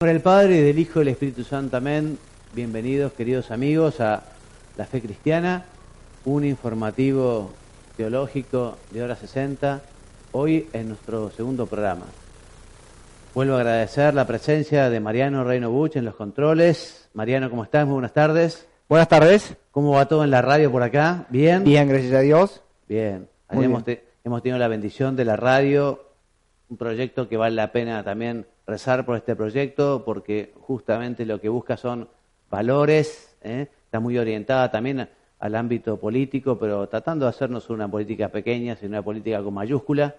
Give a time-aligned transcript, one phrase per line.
[0.00, 1.76] Por el Padre, y del Hijo y del Espíritu Santo.
[1.76, 2.18] Amén.
[2.54, 4.22] Bienvenidos, queridos amigos, a
[4.76, 5.64] la fe cristiana,
[6.24, 7.50] un informativo
[7.96, 9.82] teológico de hora 60,
[10.30, 12.04] hoy en nuestro segundo programa.
[13.34, 17.08] Vuelvo a agradecer la presencia de Mariano Reino Buch en los controles.
[17.14, 17.84] Mariano, ¿cómo estás?
[17.84, 18.68] Muy buenas tardes.
[18.88, 19.56] Buenas tardes.
[19.72, 21.26] ¿Cómo va todo en la radio por acá?
[21.28, 21.64] ¿Bien?
[21.64, 22.62] Bien, gracias a Dios.
[22.88, 23.28] Bien.
[23.84, 26.04] Te- hemos tenido la bendición de la radio,
[26.68, 31.48] un proyecto que vale la pena también rezar por este proyecto, porque justamente lo que
[31.48, 32.06] busca son
[32.50, 33.66] valores, ¿eh?
[33.84, 38.90] está muy orientada también al ámbito político, pero tratando de hacernos una política pequeña, sino
[38.90, 40.14] una política con mayúscula.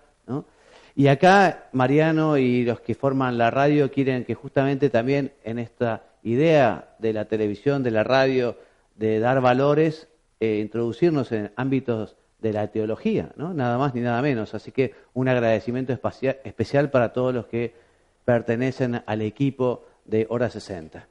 [0.96, 6.04] Y acá Mariano y los que forman la radio quieren que justamente también en esta
[6.24, 8.58] idea de la televisión, de la radio,
[8.96, 10.08] de dar valores,
[10.40, 13.54] eh, introducirnos en ámbitos de la teología, ¿no?
[13.54, 14.56] Nada más ni nada menos.
[14.56, 17.89] Así que un agradecimiento especial para todos los que
[18.30, 21.08] pertenecen al equipo de Hora 60.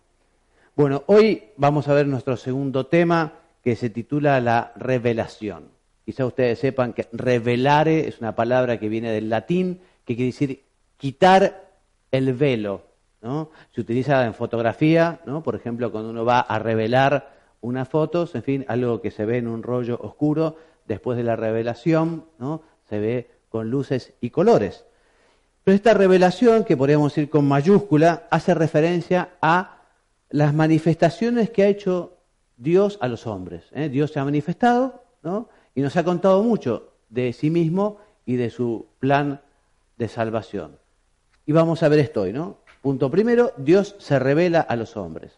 [0.77, 3.33] Bueno, hoy vamos a ver nuestro segundo tema
[3.64, 5.64] que se titula la revelación.
[6.05, 10.62] Quizá ustedes sepan que revelare es una palabra que viene del latín, que quiere decir
[10.96, 11.72] quitar
[12.12, 12.83] el velo.
[13.20, 13.50] ¿no?
[13.74, 15.42] Se utiliza en fotografía, ¿no?
[15.42, 19.39] por ejemplo, cuando uno va a revelar unas fotos, en fin, algo que se ve
[19.39, 22.62] en un rollo oscuro, después de la revelación, ¿no?
[22.89, 24.84] se ve con luces y colores.
[25.69, 29.83] Pero esta revelación, que podríamos decir con mayúscula, hace referencia a
[30.30, 32.16] las manifestaciones que ha hecho
[32.56, 33.64] Dios a los hombres.
[33.72, 33.91] ¿eh?
[33.91, 35.50] Dios se ha manifestado ¿no?
[35.74, 39.42] y nos ha contado mucho de sí mismo y de su plan
[39.98, 40.79] de salvación.
[41.45, 42.56] Y vamos a ver esto hoy, ¿no?
[42.80, 45.33] Punto primero, Dios se revela a los hombres.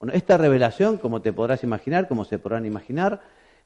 [0.00, 3.20] Bueno, esta revelación, como te podrás imaginar, como se podrán imaginar,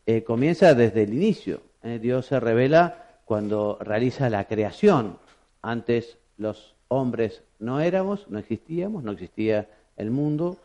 [0.07, 1.61] eh, comienza desde el inicio.
[1.85, 2.01] ¿eh?
[2.03, 5.17] Dios se revela cuando realiza la creación.
[5.63, 10.57] Antes los hombres no éramos, no existíamos, no existía el mundo,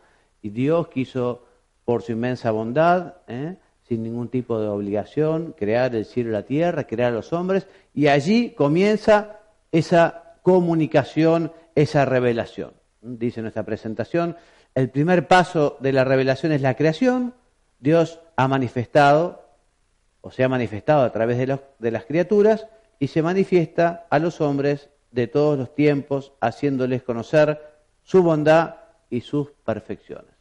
[0.42, 1.44] y Dios quiso,
[1.84, 3.56] por su inmensa bondad, ¿eh?
[3.88, 7.66] sin ningún tipo de obligación, crear el cielo y la tierra, crear a los hombres,
[7.94, 9.38] y allí comienza
[9.70, 12.72] esa comunicación, esa revelación.
[13.02, 14.36] Dice nuestra presentación,
[14.74, 17.34] el primer paso de la revelación es la creación,
[17.78, 19.42] Dios ha manifestado,
[20.22, 22.66] o se ha manifestado a través de, los- de las criaturas,
[22.98, 27.60] y se manifiesta a los hombres de todos los tiempos, haciéndoles conocer
[28.02, 28.76] su bondad
[29.10, 30.34] y sus perfecciones.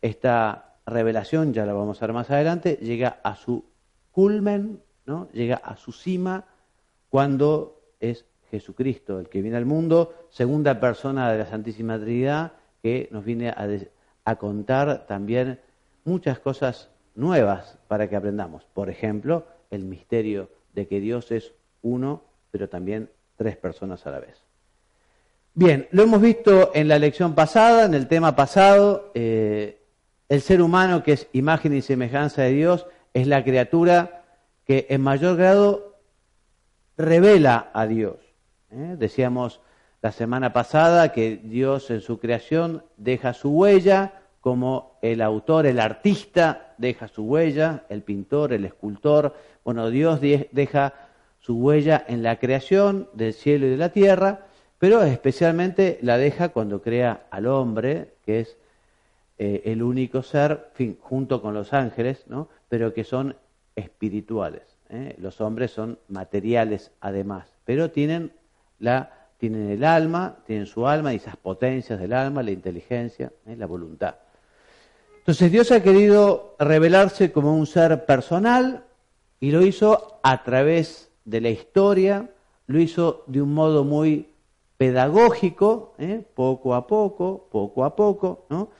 [0.00, 3.64] Esta revelación, ya la vamos a ver más adelante, llega a su
[4.10, 5.28] culmen, ¿no?
[5.32, 6.46] llega a su cima
[7.08, 13.08] cuando es Jesucristo el que viene al mundo, segunda persona de la Santísima Trinidad, que
[13.12, 13.68] nos viene a,
[14.24, 15.60] a contar también
[16.04, 18.64] muchas cosas nuevas para que aprendamos.
[18.74, 24.20] Por ejemplo, el misterio de que Dios es uno, pero también tres personas a la
[24.20, 24.36] vez.
[25.54, 29.78] Bien, lo hemos visto en la lección pasada, en el tema pasado, eh,
[30.28, 34.24] el ser humano que es imagen y semejanza de Dios es la criatura
[34.64, 35.98] que en mayor grado
[36.96, 38.16] revela a Dios.
[38.70, 38.96] ¿eh?
[38.98, 39.60] Decíamos
[40.00, 45.78] la semana pasada que Dios en su creación deja su huella, como el autor, el
[45.78, 49.36] artista deja su huella, el pintor, el escultor.
[49.64, 50.94] Bueno, Dios de- deja
[51.42, 54.46] su huella en la creación del cielo y de la tierra,
[54.78, 58.56] pero especialmente la deja cuando crea al hombre, que es
[59.38, 60.70] eh, el único ser,
[61.00, 62.48] junto con los ángeles, ¿no?
[62.68, 63.36] pero que son
[63.74, 64.62] espirituales.
[64.88, 65.16] ¿eh?
[65.18, 68.32] Los hombres son materiales además, pero tienen,
[68.78, 73.56] la, tienen el alma, tienen su alma y esas potencias del alma, la inteligencia, ¿eh?
[73.56, 74.14] la voluntad.
[75.18, 78.84] Entonces Dios ha querido revelarse como un ser personal
[79.40, 82.30] y lo hizo a través de la historia,
[82.66, 84.28] lo hizo de un modo muy
[84.76, 86.22] pedagógico, ¿eh?
[86.34, 88.70] poco a poco, poco a poco, ¿no?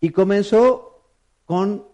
[0.00, 1.00] Y comenzó
[1.44, 1.84] con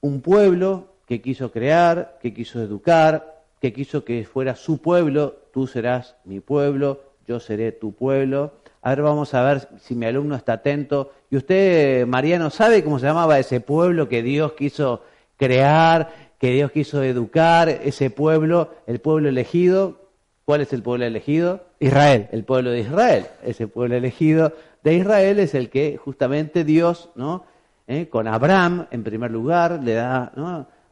[0.00, 5.66] un pueblo que quiso crear, que quiso educar, que quiso que fuera su pueblo, tú
[5.66, 8.52] serás mi pueblo, yo seré tu pueblo.
[8.82, 11.12] A ver, vamos a ver si mi alumno está atento.
[11.30, 15.02] ¿Y usted, Mariano, sabe cómo se llamaba ese pueblo que Dios quiso
[15.36, 20.00] crear, que Dios quiso educar, ese pueblo, el pueblo elegido?
[20.44, 21.64] ¿Cuál es el pueblo elegido?
[21.80, 22.28] Israel.
[22.32, 23.26] El pueblo de Israel.
[23.42, 24.52] Ese pueblo elegido
[24.82, 27.44] de Israel es el que justamente Dios, ¿no?
[27.86, 28.08] ¿Eh?
[28.08, 30.32] Con Abraham, en primer lugar, le da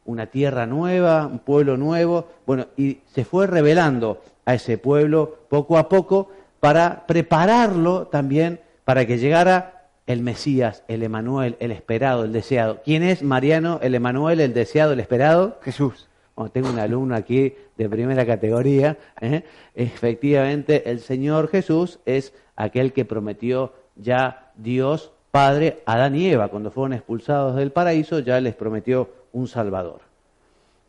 [0.05, 2.27] una tierra nueva, un pueblo nuevo.
[2.45, 6.29] Bueno, y se fue revelando a ese pueblo poco a poco
[6.59, 9.72] para prepararlo también para que llegara
[10.05, 12.81] el Mesías, el Emanuel, el esperado, el deseado.
[12.83, 15.59] ¿Quién es Mariano, el Emanuel, el deseado, el esperado?
[15.61, 16.09] Jesús.
[16.51, 18.97] tengo un alumno aquí de primera categoría.
[19.21, 19.43] ¿eh?
[19.75, 26.49] Efectivamente, el Señor Jesús es aquel que prometió ya Dios Padre a Adán y Eva.
[26.49, 30.01] Cuando fueron expulsados del paraíso, ya les prometió un Salvador.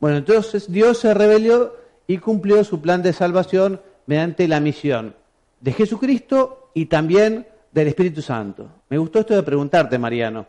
[0.01, 1.77] Bueno, entonces Dios se rebeló
[2.07, 5.15] y cumplió su plan de salvación mediante la misión
[5.61, 8.71] de Jesucristo y también del Espíritu Santo.
[8.89, 10.47] Me gustó esto de preguntarte, Mariano.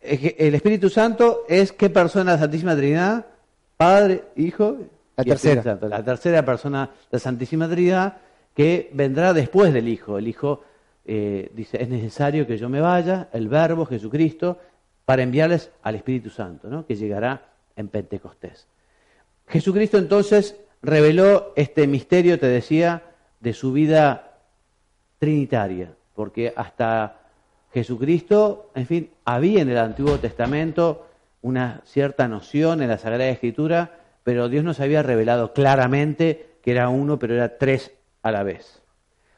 [0.00, 3.26] El Espíritu Santo es qué persona de la Santísima Trinidad?
[3.76, 4.76] Padre, Hijo
[5.16, 5.78] la tercera.
[5.82, 8.18] La tercera persona de la Santísima Trinidad
[8.54, 10.18] que vendrá después del Hijo.
[10.18, 10.62] El Hijo
[11.06, 14.58] eh, dice, es necesario que yo me vaya, el Verbo, Jesucristo,
[15.06, 16.86] para enviarles al Espíritu Santo, ¿no?
[16.86, 18.66] que llegará en Pentecostés.
[19.48, 23.02] Jesucristo entonces reveló este misterio, te decía,
[23.40, 24.38] de su vida
[25.18, 27.20] trinitaria porque hasta
[27.72, 31.06] Jesucristo, en fin, había en el Antiguo Testamento
[31.42, 36.88] una cierta noción en la Sagrada Escritura, pero Dios nos había revelado claramente que era
[36.88, 37.92] uno, pero era tres
[38.22, 38.82] a la vez.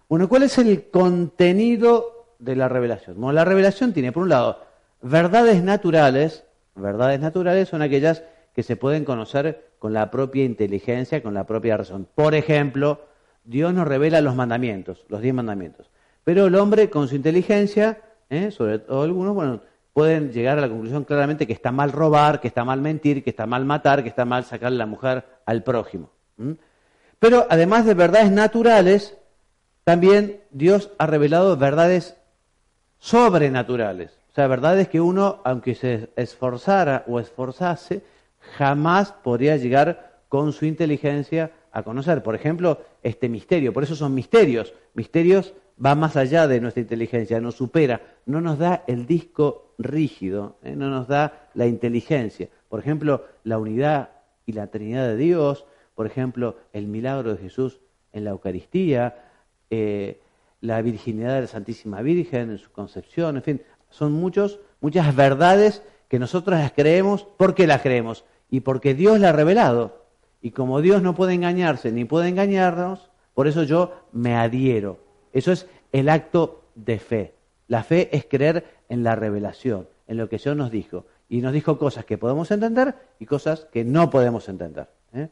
[0.08, 3.20] Bueno, ¿cuál es el contenido de la revelación?
[3.20, 4.64] Bueno, la revelación tiene, por un lado,
[5.02, 6.46] verdades naturales.
[6.74, 8.24] Verdades naturales son aquellas
[8.54, 12.08] que se pueden conocer con la propia inteligencia, con la propia razón.
[12.14, 13.02] Por ejemplo,
[13.44, 15.90] Dios nos revela los mandamientos, los diez mandamientos.
[16.24, 18.50] Pero el hombre, con su inteligencia, ¿eh?
[18.50, 19.60] sobre todo algunos, bueno,
[19.92, 23.30] pueden llegar a la conclusión claramente que está mal robar, que está mal mentir, que
[23.30, 26.10] está mal matar, que está mal sacarle la mujer al prójimo.
[27.18, 29.16] Pero además de verdades naturales,
[29.84, 32.16] también Dios ha revelado verdades
[32.98, 34.12] sobrenaturales.
[34.30, 38.02] O sea, verdades que uno, aunque se esforzara o esforzase,
[38.56, 42.22] jamás podría llegar con su inteligencia a conocer.
[42.22, 43.72] Por ejemplo, este misterio.
[43.72, 44.74] Por eso son misterios.
[44.94, 45.54] Misterios
[45.84, 50.76] va más allá de nuestra inteligencia, nos supera, no nos da el disco rígido, ¿eh?
[50.76, 52.48] no nos da la inteligencia.
[52.68, 54.10] Por ejemplo, la unidad
[54.44, 55.64] y la Trinidad de Dios,
[55.94, 57.80] por ejemplo, el milagro de Jesús
[58.12, 59.24] en la Eucaristía,
[59.70, 60.20] eh,
[60.60, 65.82] la virginidad de la Santísima Virgen en su concepción, en fin, son muchos, muchas verdades
[66.08, 67.24] que nosotros las creemos.
[67.36, 68.24] ¿Por qué las creemos?
[68.50, 69.99] Y porque Dios la ha revelado.
[70.42, 75.52] Y como Dios no puede engañarse ni puede engañarnos, por eso yo me adhiero eso
[75.52, 77.34] es el acto de fe.
[77.68, 81.06] La fe es creer en la revelación, en lo que Dios nos dijo.
[81.28, 84.88] Y nos dijo cosas que podemos entender y cosas que no podemos entender.
[85.14, 85.28] ¿eh?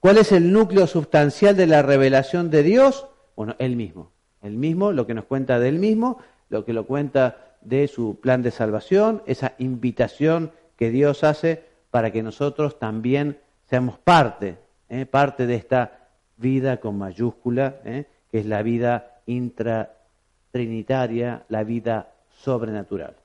[0.00, 3.06] ¿Cuál es el núcleo sustancial de la revelación de Dios?
[3.36, 4.10] Bueno, Él mismo.
[4.42, 6.18] Él mismo, lo que nos cuenta de Él mismo,
[6.48, 12.10] lo que lo cuenta de su plan de salvación, esa invitación que Dios hace para
[12.10, 13.38] que nosotros también
[13.68, 14.56] seamos parte,
[14.88, 15.04] ¿eh?
[15.06, 18.06] parte de esta vida con mayúscula, ¿eh?
[18.30, 23.16] que es la vida intratrinitaria, la vida sobrenatural.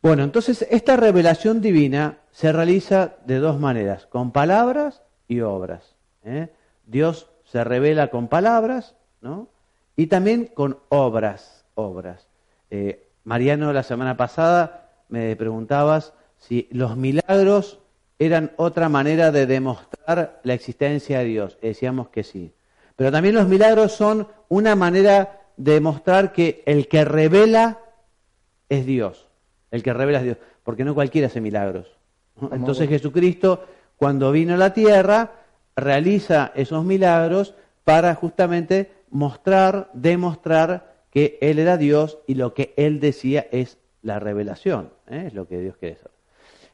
[0.00, 5.96] Bueno, entonces esta revelación divina se realiza de dos maneras, con palabras y obras.
[6.24, 6.48] ¿eh?
[6.86, 9.48] Dios se revela con palabras, ¿no?
[9.96, 12.28] Y también con obras, obras.
[12.70, 17.80] Eh, Mariano, la semana pasada me preguntabas si los milagros
[18.18, 21.58] eran otra manera de demostrar la existencia de Dios.
[21.62, 22.52] decíamos que sí.
[22.96, 27.78] Pero también los milagros son una manera de mostrar que el que revela
[28.68, 29.28] es Dios.
[29.70, 30.36] El que revela es Dios.
[30.64, 31.86] Porque no cualquiera hace milagros.
[32.52, 33.64] Entonces Jesucristo,
[33.96, 35.32] cuando vino a la tierra,
[35.76, 43.00] realiza esos milagros para justamente mostrar, demostrar que Él era Dios y lo que Él
[43.00, 44.90] decía es la revelación.
[45.08, 45.24] ¿eh?
[45.26, 46.17] Es lo que Dios quiere saber.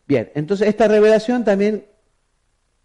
[0.07, 1.87] Bien, entonces esta revelación también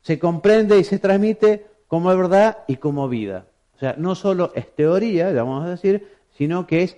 [0.02, 3.48] se comprende y se transmite como verdad y como vida.
[3.76, 6.08] O sea, no solo es teoría, vamos a decir,
[6.38, 6.98] sino que es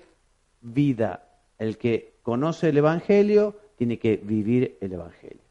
[0.62, 1.24] vida.
[1.58, 5.42] El que conoce el Evangelio tiene que vivir el Evangelio.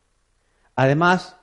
[0.76, 1.36] Además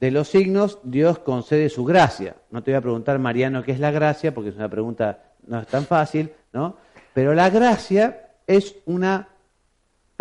[0.00, 2.36] de los signos, Dios concede su gracia.
[2.50, 5.60] No te voy a preguntar, Mariano, qué es la gracia, porque es una pregunta no
[5.60, 6.76] es tan fácil, ¿no?
[7.14, 9.28] Pero la gracia es una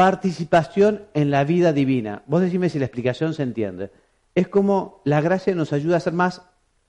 [0.02, 2.24] participación en la vida divina.
[2.26, 3.92] Vos decime si la explicación se entiende.
[4.34, 6.42] Es como la gracia nos ayuda a ser más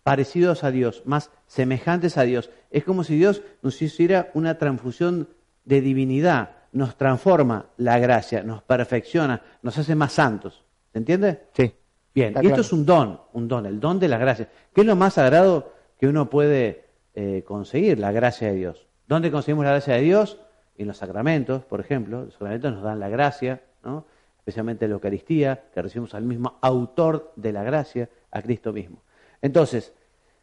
[0.03, 2.49] parecidos a Dios, más semejantes a Dios.
[2.71, 5.29] Es como si Dios nos hiciera una transfusión
[5.67, 10.65] de divinidad, nos transforma la gracia, nos perfecciona, nos hace más santos.
[10.93, 11.43] ¿Se entiende?
[11.53, 11.71] Sí.
[12.15, 14.49] Bien, y esto es un don, un don, el don de la gracia.
[14.75, 18.87] ¿Qué es lo más sagrado que uno puede eh, conseguir la gracia de Dios.
[19.07, 20.39] ¿Dónde conseguimos la gracia de Dios?
[20.77, 22.25] En los sacramentos, por ejemplo.
[22.25, 24.05] Los sacramentos nos dan la gracia, ¿no?
[24.39, 29.03] especialmente la Eucaristía, que recibimos al mismo autor de la gracia, a Cristo mismo.
[29.41, 29.93] Entonces,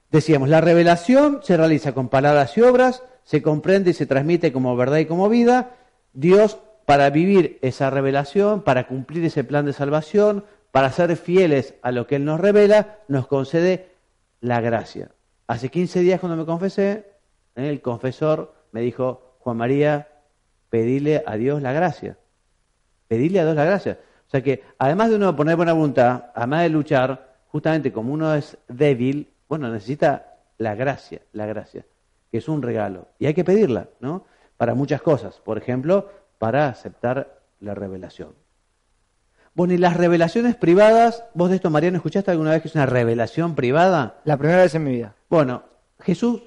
[0.09, 4.75] decíamos, la revelación se realiza con palabras y obras, se comprende y se transmite como
[4.77, 5.75] verdad y como vida.
[6.13, 11.91] Dios, para vivir esa revelación, para cumplir ese plan de salvación, para ser fieles a
[11.91, 13.91] lo que Él nos revela, nos concede
[14.39, 15.11] la gracia.
[15.47, 17.05] Hace 15 días cuando me confesé,
[17.55, 20.07] el confesor me dijo, Juan María,
[20.69, 22.17] pedile a Dios la gracia.
[23.07, 23.99] Pedile a Dios la gracia.
[24.27, 28.33] O sea que además de uno poner buena voluntad, además de luchar, justamente como uno
[28.35, 31.85] es débil, bueno, necesita la gracia, la gracia,
[32.31, 33.07] que es un regalo.
[33.17, 34.25] Y hay que pedirla, ¿no?
[34.57, 35.39] Para muchas cosas.
[35.39, 38.35] Por ejemplo, para aceptar la revelación.
[39.55, 42.85] Bueno, y las revelaciones privadas, vos de esto, Mariano, ¿escuchaste alguna vez que es una
[42.85, 44.21] revelación privada?
[44.23, 45.15] La primera vez en mi vida.
[45.29, 45.63] Bueno,
[45.99, 46.43] Jesús,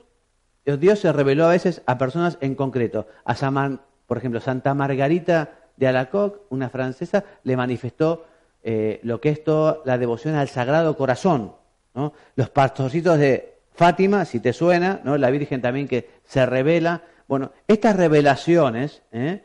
[0.65, 3.07] Dios se reveló a veces a personas en concreto.
[3.25, 3.81] A Saman,
[4.13, 8.27] por ejemplo, Santa Margarita de Alacoc, una francesa, le manifestó
[8.63, 11.55] eh, lo que es toda la devoción al Sagrado Corazón.
[11.95, 12.13] ¿no?
[12.37, 15.17] Los pastorcitos de Fátima, si te suena, ¿no?
[15.17, 17.05] la Virgen también que se revela.
[17.27, 19.45] Bueno, estas revelaciones ¿eh?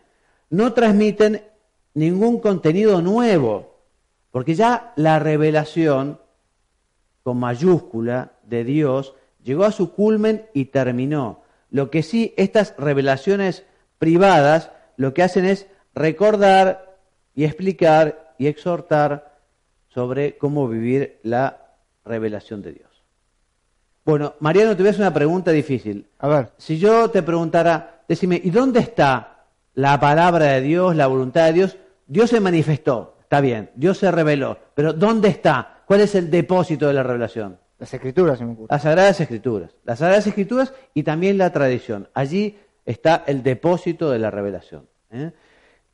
[0.50, 1.43] no transmiten
[1.93, 3.79] ningún contenido nuevo,
[4.31, 6.19] porque ya la revelación
[7.24, 11.43] con mayúscula de Dios llegó a su culmen y terminó.
[11.69, 13.63] Lo que sí, estas revelaciones
[14.00, 16.98] privadas lo que hacen es recordar
[17.36, 19.38] y explicar y exhortar
[19.89, 21.75] sobre cómo vivir la
[22.06, 22.88] revelación de Dios.
[24.06, 26.08] Bueno, Mariano, te voy a hacer una pregunta difícil.
[26.20, 26.51] A ver.
[26.58, 31.54] Si yo te preguntara, decime, ¿y dónde está la palabra de Dios, la voluntad de
[31.54, 31.77] Dios?
[32.08, 35.82] Dios se manifestó, está bien, Dios se reveló, pero ¿dónde está?
[35.86, 37.60] ¿Cuál es el depósito de la revelación?
[37.80, 39.75] Las escrituras, si me Las sagradas escrituras.
[39.84, 42.08] Las sagradas escrituras y también la tradición.
[42.13, 44.88] Allí está el depósito de la revelación.
[45.12, 45.32] ¿eh?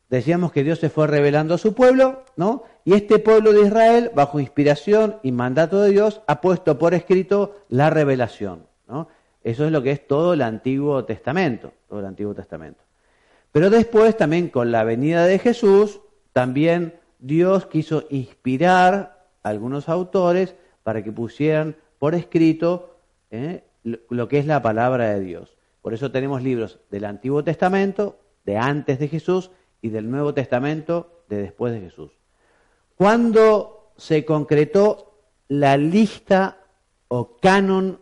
[0.09, 2.63] Decíamos que Dios se fue revelando a su pueblo, ¿no?
[2.85, 7.57] Y este pueblo de Israel, bajo inspiración y mandato de Dios, ha puesto por escrito
[7.67, 9.07] la revelación, ¿no?
[9.43, 12.83] Eso es lo que es todo el Antiguo Testamento, todo el Antiguo Testamento.
[13.51, 15.99] Pero después también con la venida de Jesús,
[16.31, 22.97] también Dios quiso inspirar a algunos autores para que pusieran por escrito
[23.31, 23.63] ¿eh?
[23.83, 25.57] lo que es la palabra de Dios.
[25.83, 31.25] Por eso tenemos libros del Antiguo Testamento, de antes de Jesús, y del Nuevo Testamento,
[31.27, 32.09] de después de Jesús.
[32.95, 36.57] ¿Cuándo se concretó la lista
[37.09, 37.99] o canon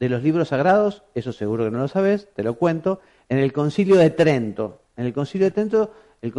[0.00, 1.04] de los libros sagrados?
[1.14, 3.00] Eso seguro que no lo sabes, te lo cuento.
[3.28, 5.92] En el Concilio de Trento, en el concilio de Trento,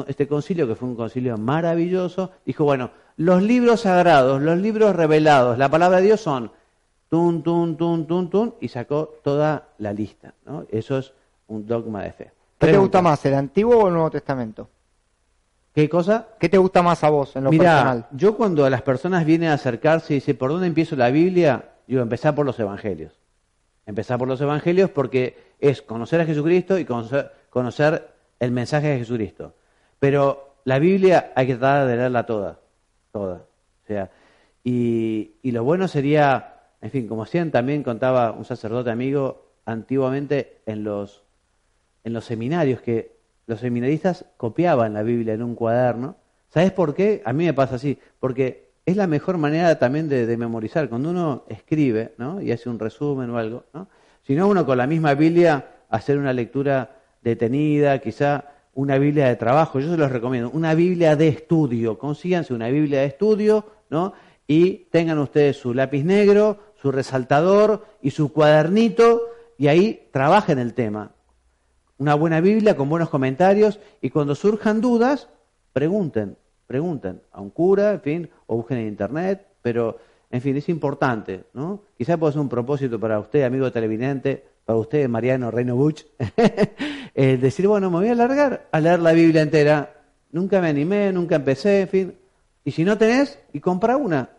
[0.07, 5.59] este concilio, que fue un concilio maravilloso, dijo, bueno, los libros sagrados, los libros revelados,
[5.59, 6.51] la palabra de Dios son
[7.09, 10.33] tun, tun, tun, tun, tun, y sacó toda la lista.
[10.45, 10.65] ¿no?
[10.69, 11.13] Eso es
[11.47, 12.31] un dogma de fe.
[12.59, 14.69] ¿Qué te gusta más, el Antiguo o el Nuevo Testamento?
[15.73, 16.27] ¿Qué cosa?
[16.39, 18.07] ¿Qué te gusta más a vos en lo Mirá, personal?
[18.11, 21.69] Yo cuando a las personas vienen a acercarse y dicen, ¿por dónde empiezo la Biblia?
[21.87, 23.13] Digo, empezar por los Evangelios.
[23.85, 28.99] Empezar por los Evangelios porque es conocer a Jesucristo y conocer, conocer el mensaje de
[28.99, 29.53] Jesucristo.
[29.99, 32.59] Pero la Biblia hay que tratar de leerla toda,
[33.11, 33.35] toda.
[33.35, 34.09] O sea,
[34.63, 40.61] y, y lo bueno sería, en fin, como decían, también contaba un sacerdote amigo antiguamente
[40.65, 41.23] en los,
[42.03, 43.17] en los seminarios, que
[43.47, 46.15] los seminaristas copiaban la Biblia en un cuaderno.
[46.49, 47.21] ¿Sabes por qué?
[47.25, 50.89] A mí me pasa así, porque es la mejor manera también de, de memorizar.
[50.89, 52.41] Cuando uno escribe ¿no?
[52.41, 53.87] y hace un resumen o algo, ¿no?
[54.23, 59.35] si no uno con la misma Biblia hacer una lectura detenida, quizá una Biblia de
[59.35, 64.13] trabajo, yo se los recomiendo, una Biblia de estudio, consíganse una Biblia de estudio, ¿no?
[64.47, 69.21] Y tengan ustedes su lápiz negro, su resaltador y su cuadernito,
[69.57, 71.11] y ahí trabajen el tema.
[71.97, 75.27] Una buena Biblia con buenos comentarios, y cuando surjan dudas,
[75.73, 79.97] pregunten, pregunten a un cura, en fin, o busquen en internet, pero,
[80.31, 81.83] en fin, es importante, ¿no?
[81.97, 86.05] Quizá pueda ser un propósito para usted, amigo televidente, para usted, Mariano Reino Buch,
[87.15, 89.95] eh, decir, bueno, me voy a alargar a leer la Biblia entera.
[90.31, 92.13] Nunca me animé, nunca empecé, en fin.
[92.63, 94.29] Y si no tenés, y compra una.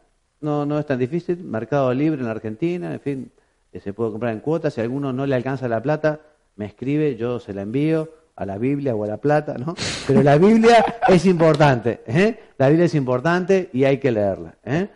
[0.40, 1.38] No, no es tan difícil.
[1.44, 3.32] Mercado Libre en la Argentina, en fin,
[3.72, 4.74] se puede comprar en cuotas.
[4.74, 6.20] Si a alguno no le alcanza la plata,
[6.56, 9.74] me escribe, yo se la envío a la Biblia o a la plata, ¿no?
[10.06, 12.40] Pero la Biblia es importante, ¿eh?
[12.56, 14.88] La Biblia es importante y hay que leerla, ¿eh?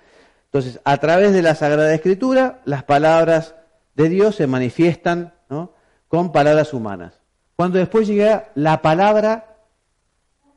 [0.54, 3.56] Entonces, a través de la Sagrada Escritura, las palabras
[3.96, 5.72] de Dios se manifiestan ¿no?
[6.06, 7.20] con palabras humanas.
[7.56, 9.56] Cuando después llega la palabra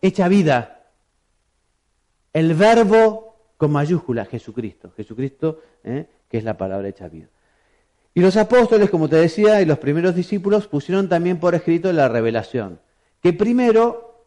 [0.04, 0.84] hecha vida,
[2.32, 3.27] el verbo
[3.58, 6.06] con mayúscula, Jesucristo, Jesucristo, ¿eh?
[6.30, 7.28] que es la palabra hecha vida.
[8.14, 12.08] Y los apóstoles, como te decía, y los primeros discípulos pusieron también por escrito la
[12.08, 12.80] revelación,
[13.22, 14.24] que primero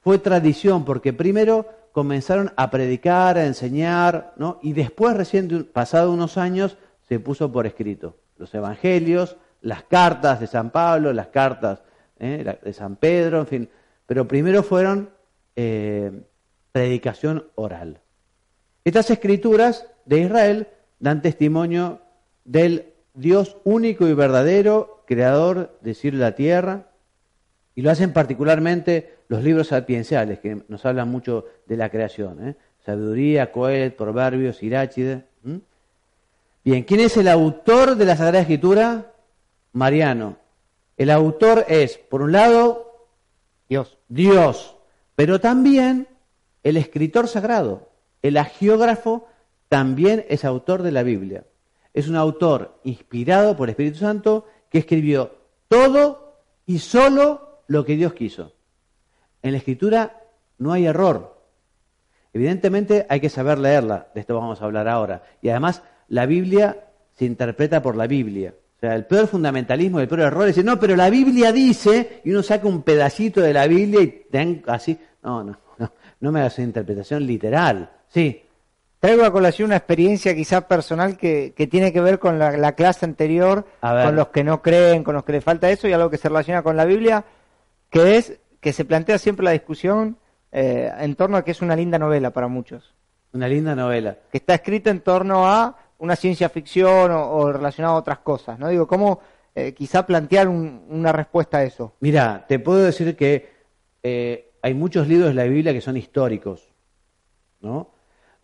[0.00, 4.58] fue tradición, porque primero comenzaron a predicar, a enseñar, ¿no?
[4.62, 10.46] y después, recién pasado unos años, se puso por escrito los evangelios, las cartas de
[10.46, 11.82] San Pablo, las cartas
[12.18, 12.58] ¿eh?
[12.62, 13.68] de San Pedro, en fin.
[14.06, 15.10] Pero primero fueron
[15.56, 16.12] eh,
[16.72, 18.00] predicación oral.
[18.88, 20.68] Estas escrituras de Israel
[20.98, 22.00] dan testimonio
[22.46, 26.86] del Dios único y verdadero, creador de cielo y la tierra,
[27.74, 32.48] y lo hacen particularmente los libros sapienciales, que nos hablan mucho de la creación.
[32.48, 32.56] ¿eh?
[32.82, 35.26] Sabiduría, Coel, Proverbios, Iráchide.
[36.64, 39.12] Bien, ¿quién es el autor de la Sagrada Escritura?
[39.72, 40.38] Mariano.
[40.96, 43.06] El autor es, por un lado,
[43.68, 43.98] Dios.
[44.08, 44.78] Dios,
[45.14, 46.08] pero también
[46.62, 47.87] el escritor sagrado,
[48.22, 49.26] el agiógrafo,
[49.68, 51.44] también es autor de la Biblia.
[51.92, 55.36] Es un autor inspirado por el Espíritu Santo que escribió
[55.68, 58.52] todo y solo lo que Dios quiso.
[59.42, 60.22] En la escritura
[60.58, 61.38] no hay error.
[62.32, 65.22] Evidentemente hay que saber leerla, de esto vamos a hablar ahora.
[65.42, 68.54] Y además la Biblia se interpreta por la Biblia.
[68.76, 72.20] O sea, el peor fundamentalismo, el peor error es decir, no, pero la Biblia dice,
[72.24, 74.96] y uno saca un pedacito de la Biblia y ten así.
[75.22, 77.90] No, no, no, no me hagas una interpretación literal.
[78.08, 78.44] Sí.
[79.00, 83.04] Traigo a colación una experiencia quizás personal que, que, tiene que ver con la, clase
[83.04, 86.16] anterior, con los que no creen, con los que les falta eso y algo que
[86.16, 87.24] se relaciona con la Biblia,
[87.90, 90.16] que es que se plantea siempre la discusión
[90.50, 92.94] eh, en torno a que es una linda novela para muchos.
[93.32, 94.16] Una linda novela.
[94.32, 98.68] Que está escrita en torno a una ciencia ficción o, relacionado a otras cosas, ¿no?
[98.68, 99.20] Digo, ¿cómo
[99.54, 101.94] eh, quizá plantear una respuesta a eso?
[102.00, 103.48] Mira, te puedo decir que
[104.02, 106.68] eh, hay muchos libros de la Biblia que son históricos,
[107.60, 107.90] ¿no?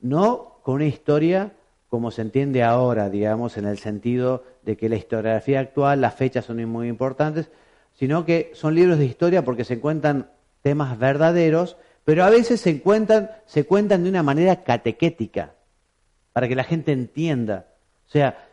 [0.04, 1.52] No con una historia
[1.88, 6.44] como se entiende ahora, digamos, en el sentido de que la historiografía actual, las fechas
[6.44, 7.48] son muy importantes,
[7.94, 10.28] sino que son libros de historia porque se cuentan
[10.60, 15.54] temas verdaderos, pero a veces se cuentan, se cuentan de una manera catequética
[16.34, 17.68] para que la gente entienda.
[18.06, 18.46] O sea,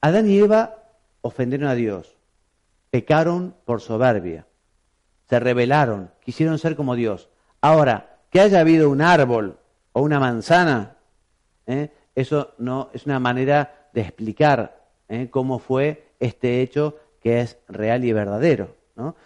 [0.00, 0.82] Adán y Eva
[1.20, 2.16] ofendieron a Dios,
[2.90, 4.44] pecaron por soberbia,
[5.28, 7.28] se rebelaron, quisieron ser como Dios.
[7.60, 9.58] Ahora, que haya habido un árbol
[9.92, 10.95] o una manzana,
[11.66, 11.90] ¿eh?
[12.14, 15.28] eso no es una manera de explicar ¿eh?
[15.30, 18.68] cómo fue este hecho que es real y verdadero.
[18.96, 19.16] ¿no?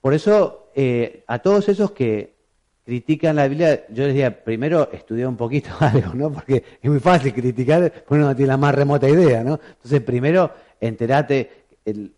[0.00, 2.36] Por eso, eh, a todos esos que
[2.84, 6.32] critican la Biblia, yo les diría, primero estudia un poquito algo, ¿no?
[6.32, 9.58] Porque es muy fácil criticar, pues uno no tiene la más remota idea, ¿no?
[9.74, 11.66] Entonces, primero, enterate,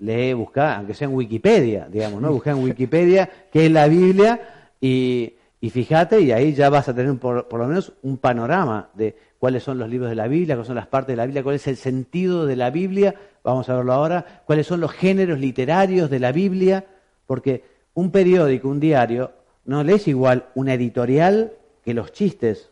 [0.01, 2.33] lee, busca, aunque sea en Wikipedia, digamos, ¿no?
[2.33, 4.41] Busca en Wikipedia qué es la Biblia
[4.81, 8.91] y, y fíjate, y ahí ya vas a tener por, por, lo menos un panorama
[8.95, 11.43] de cuáles son los libros de la Biblia, cuáles son las partes de la Biblia,
[11.43, 15.39] cuál es el sentido de la Biblia, vamos a verlo ahora, cuáles son los géneros
[15.39, 16.85] literarios de la Biblia,
[17.27, 19.33] porque un periódico, un diario,
[19.65, 21.53] no lees igual una editorial
[21.85, 22.71] que los chistes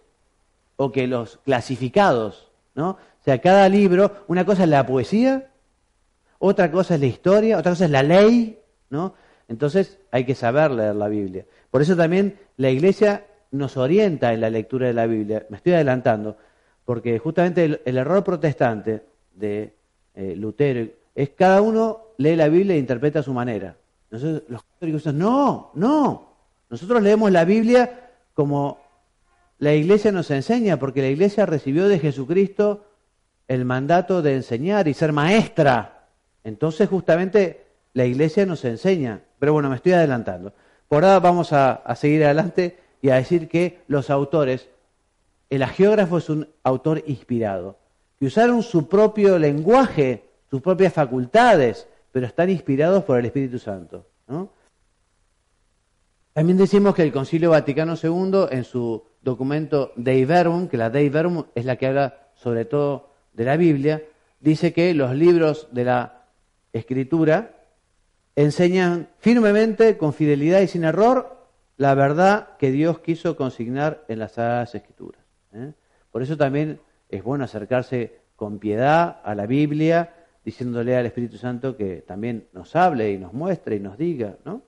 [0.76, 2.90] o que los clasificados, ¿no?
[2.90, 5.48] O sea, cada libro, una cosa es la poesía,
[6.38, 8.58] otra cosa es la historia, otra cosa es la ley,
[8.90, 9.14] ¿no?
[9.48, 11.44] Entonces hay que saber leer la Biblia.
[11.70, 15.46] Por eso también la Iglesia nos orienta en la lectura de la Biblia.
[15.48, 16.36] Me estoy adelantando,
[16.86, 19.02] porque justamente el, error protestante
[19.34, 19.74] de
[20.14, 23.76] eh, Lutero es cada uno lee la Biblia e interpreta a su manera.
[24.10, 26.28] Entonces los católicos dicen, no, no,
[26.70, 28.78] nosotros leemos la Biblia como
[29.58, 32.84] la iglesia nos enseña, porque la iglesia recibió de Jesucristo
[33.48, 36.06] el mandato de enseñar y ser maestra.
[36.44, 39.22] Entonces justamente la iglesia nos enseña.
[39.38, 40.52] Pero bueno, me estoy adelantando.
[40.88, 44.68] Por ahora vamos a seguir adelante y a decir que los autores,
[45.50, 47.78] el agiógrafo es un autor inspirado,
[48.18, 54.06] que usaron su propio lenguaje, sus propias facultades, pero están inspirados por el Espíritu Santo.
[56.32, 61.08] También decimos que el Concilio Vaticano II, en su documento Dei Verbum, que la Dei
[61.08, 64.02] Verbum es la que habla sobre todo de la Biblia,
[64.40, 66.24] dice que los libros de la
[66.72, 67.54] Escritura
[68.34, 71.36] enseñan firmemente, con fidelidad y sin error,
[71.78, 75.25] la verdad que Dios quiso consignar en las Sagradas Escrituras.
[75.52, 75.72] ¿Eh?
[76.10, 81.76] Por eso también es bueno acercarse con piedad a la Biblia, diciéndole al Espíritu Santo
[81.76, 84.62] que también nos hable y nos muestre y nos diga, ¿no?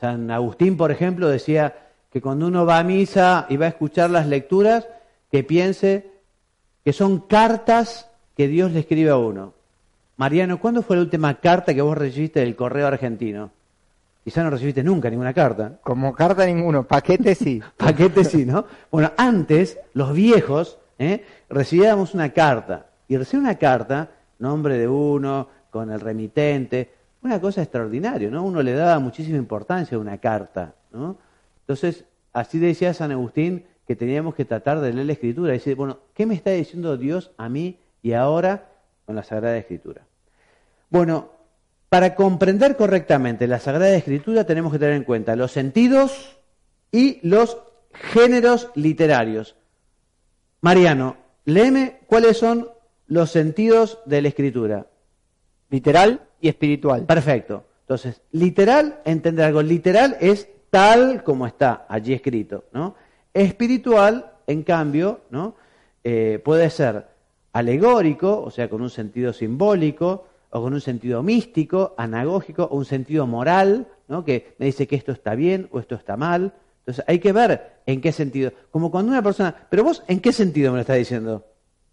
[0.00, 1.76] San Agustín, por ejemplo, decía
[2.10, 4.88] que cuando uno va a misa y va a escuchar las lecturas,
[5.30, 6.10] que piense
[6.84, 9.54] que son cartas que Dios le escribe a uno.
[10.16, 13.50] Mariano, ¿cuándo fue la última carta que vos recibiste del correo argentino?
[14.24, 15.78] Quizá no recibiste nunca ninguna carta.
[15.82, 17.60] Como carta ninguno, paquete sí.
[17.76, 18.64] paquete sí, ¿no?
[18.90, 21.24] Bueno, antes, los viejos, ¿eh?
[21.48, 22.86] recibíamos una carta.
[23.08, 26.90] Y recibir una carta, nombre de uno, con el remitente,
[27.22, 28.44] una cosa extraordinaria, ¿no?
[28.44, 31.16] Uno le daba muchísima importancia a una carta, ¿no?
[31.60, 35.76] Entonces, así decía San Agustín que teníamos que tratar de leer la Escritura y decir,
[35.76, 38.68] bueno, ¿qué me está diciendo Dios a mí y ahora
[39.06, 40.02] con la Sagrada Escritura?
[40.90, 41.30] Bueno,
[41.92, 46.38] para comprender correctamente la Sagrada Escritura tenemos que tener en cuenta los sentidos
[46.90, 47.58] y los
[47.92, 49.56] géneros literarios.
[50.62, 52.70] Mariano, léeme cuáles son
[53.08, 54.86] los sentidos de la Escritura.
[55.68, 57.04] Literal y espiritual.
[57.04, 57.66] Perfecto.
[57.82, 62.94] Entonces, literal, entender algo literal es tal como está allí escrito, ¿no?
[63.34, 65.56] Espiritual, en cambio, ¿no?
[66.04, 67.06] Eh, puede ser
[67.52, 72.84] alegórico, o sea, con un sentido simbólico, o con un sentido místico, anagógico, o un
[72.84, 74.22] sentido moral, ¿no?
[74.22, 76.52] que me dice que esto está bien o esto está mal.
[76.80, 78.52] Entonces hay que ver en qué sentido.
[78.70, 81.46] Como cuando una persona, pero vos, ¿en qué sentido me lo estás diciendo?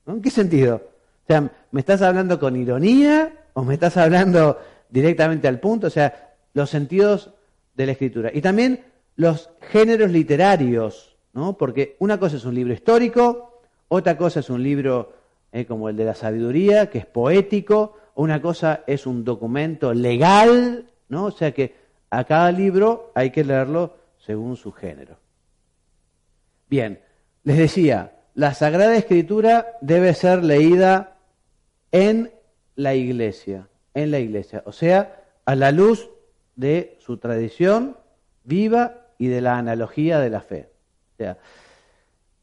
[0.06, 0.76] ¿En qué sentido?
[0.76, 5.88] O sea, ¿me estás hablando con ironía o me estás hablando directamente al punto?
[5.88, 7.32] O sea, los sentidos
[7.76, 8.30] de la escritura.
[8.34, 8.84] Y también
[9.16, 11.58] los géneros literarios, ¿no?
[11.58, 15.14] Porque una cosa es un libro histórico, otra cosa es un libro
[15.54, 20.90] eh, como el de la sabiduría, que es poético, una cosa es un documento legal,
[21.08, 21.28] ¿no?
[21.28, 21.74] O sea que
[22.10, 25.16] a cada libro hay que leerlo según su género.
[26.70, 27.00] Bien,
[27.46, 31.16] les decía, la Sagrada Escritura debe ser leída
[31.94, 32.34] en
[32.76, 36.10] la iglesia, en la iglesia, o sea, a la luz
[36.58, 37.96] de su tradición
[38.44, 40.70] viva y de la analogía de la fe.
[41.14, 41.38] O sea,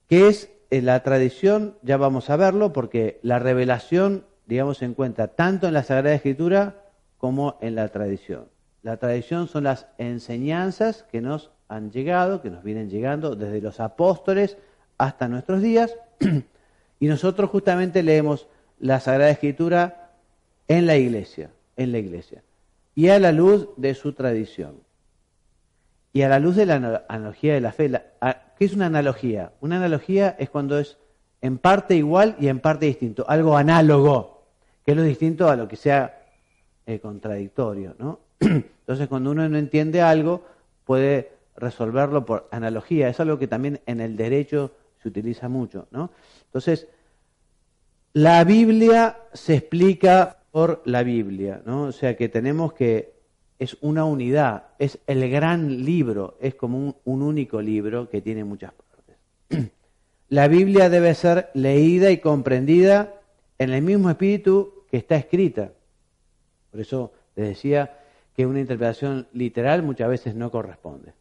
[0.08, 1.76] ¿qué es eh, la tradición?
[1.82, 6.82] Ya vamos a verlo, porque la revelación, digamos, se encuentra tanto en la Sagrada Escritura
[7.18, 8.48] como en la tradición.
[8.82, 13.80] La tradición son las enseñanzas que nos han llegado, que nos vienen llegando desde los
[13.80, 14.56] apóstoles
[14.98, 15.96] hasta nuestros días,
[17.00, 18.46] y nosotros justamente leemos
[18.78, 20.12] la Sagrada Escritura
[20.68, 22.42] en la iglesia, en la iglesia,
[22.94, 24.80] y a la luz de su tradición.
[26.12, 29.52] Y a la luz de la analogía de la fe, ¿qué es una analogía?
[29.60, 30.96] Una analogía es cuando es
[31.42, 34.35] en parte igual y en parte distinto, algo análogo,
[34.86, 36.26] que es lo distinto a lo que sea
[36.86, 38.20] eh, contradictorio, ¿no?
[38.40, 40.44] Entonces, cuando uno no entiende algo,
[40.84, 43.08] puede resolverlo por analogía.
[43.08, 44.70] Es algo que también en el derecho
[45.02, 46.10] se utiliza mucho, ¿no?
[46.44, 46.86] Entonces,
[48.12, 51.82] la Biblia se explica por la Biblia, ¿no?
[51.82, 53.12] O sea que tenemos que
[53.58, 58.44] es una unidad, es el gran libro, es como un, un único libro que tiene
[58.44, 59.16] muchas partes.
[60.28, 63.14] La Biblia debe ser leída y comprendida
[63.58, 65.72] en el mismo espíritu que está escrita.
[66.70, 67.98] Por eso les decía
[68.34, 71.12] que una interpretación literal muchas veces no corresponde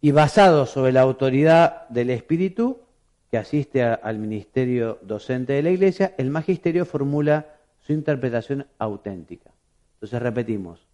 [0.00, 2.78] y basado sobre la autoridad del Espíritu
[3.28, 9.50] que asiste al ministerio docente de la Iglesia, el magisterio formula su interpretación auténtica.
[9.94, 10.86] Entonces repetimos,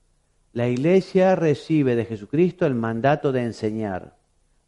[0.54, 4.16] la Iglesia recibe de Jesucristo el mandato de enseñar.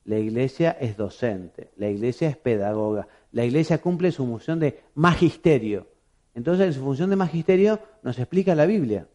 [0.04, 5.86] La Iglesia es docente, la Iglesia es pedagoga, la Iglesia cumple su función de magisterio.
[6.34, 9.06] Entonces, en su función de magisterio nos explica la Biblia,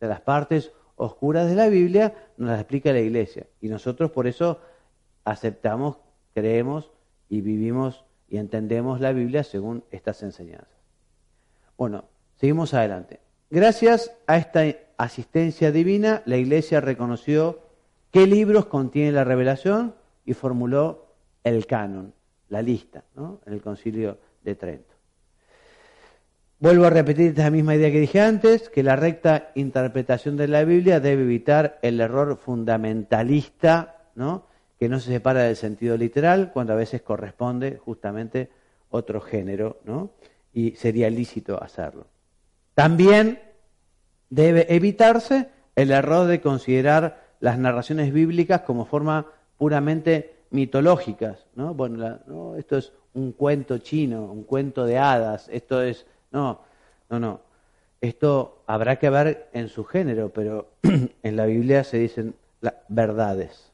[0.00, 3.46] de las partes oscuras de la Biblia nos las explica la Iglesia.
[3.60, 4.60] Y nosotros por eso
[5.24, 5.98] aceptamos,
[6.32, 6.90] creemos
[7.28, 10.68] y vivimos y entendemos la Biblia según estas enseñanzas.
[11.76, 12.04] Bueno,
[12.36, 13.20] seguimos adelante.
[13.50, 14.64] Gracias a esta
[14.96, 17.60] asistencia divina, la Iglesia reconoció
[18.10, 21.06] qué libros contiene la revelación y formuló
[21.42, 22.14] el canon,
[22.48, 23.40] la lista, ¿no?
[23.46, 24.93] en el concilio de Trento.
[26.64, 30.64] Vuelvo a repetir esta misma idea que dije antes, que la recta interpretación de la
[30.64, 34.46] Biblia debe evitar el error fundamentalista, ¿no?
[34.78, 38.48] que no se separa del sentido literal, cuando a veces corresponde justamente
[38.88, 40.12] otro género, ¿no?
[40.54, 42.06] y sería lícito hacerlo.
[42.72, 43.40] También
[44.30, 49.26] debe evitarse el error de considerar las narraciones bíblicas como forma
[49.58, 51.74] puramente mitológicas, ¿no?
[51.74, 52.56] Bueno, ¿no?
[52.56, 56.60] esto es un cuento chino, un cuento de hadas, esto es no,
[57.08, 57.40] no, no.
[58.00, 60.72] Esto habrá que ver en su género, pero
[61.22, 62.34] en la Biblia se dicen
[62.88, 63.72] verdades.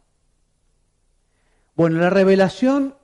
[1.74, 2.94] Bueno, la revelación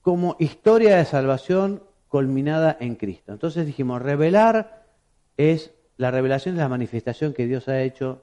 [0.00, 3.32] como historia de salvación culminada en Cristo.
[3.32, 4.86] Entonces dijimos, revelar
[5.36, 8.22] es, la revelación es la manifestación que Dios ha hecho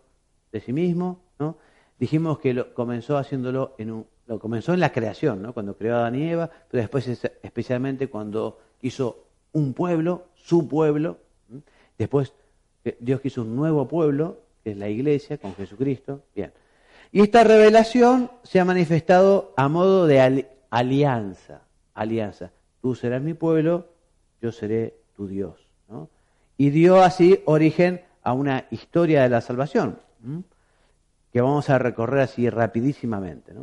[0.52, 1.58] de sí mismo, ¿no?
[2.00, 5.54] Dijimos que comenzó haciéndolo en un, lo comenzó en la creación, ¿no?
[5.54, 11.18] Cuando creó a Adán y Eva, pero después especialmente cuando hizo un pueblo, su pueblo.
[11.98, 12.34] Después
[12.86, 16.24] eh, Dios quiso un nuevo pueblo, que es la iglesia, con Jesucristo.
[16.36, 16.52] Bien.
[17.12, 21.62] Y esta revelación se ha manifestado a modo de alianza.
[21.94, 22.52] Alianza.
[22.82, 23.90] Tú serás mi pueblo,
[24.42, 25.56] yo seré tu Dios.
[26.58, 30.00] Y dio así origen a una historia de la salvación,
[31.34, 33.54] que vamos a recorrer así rapidísimamente.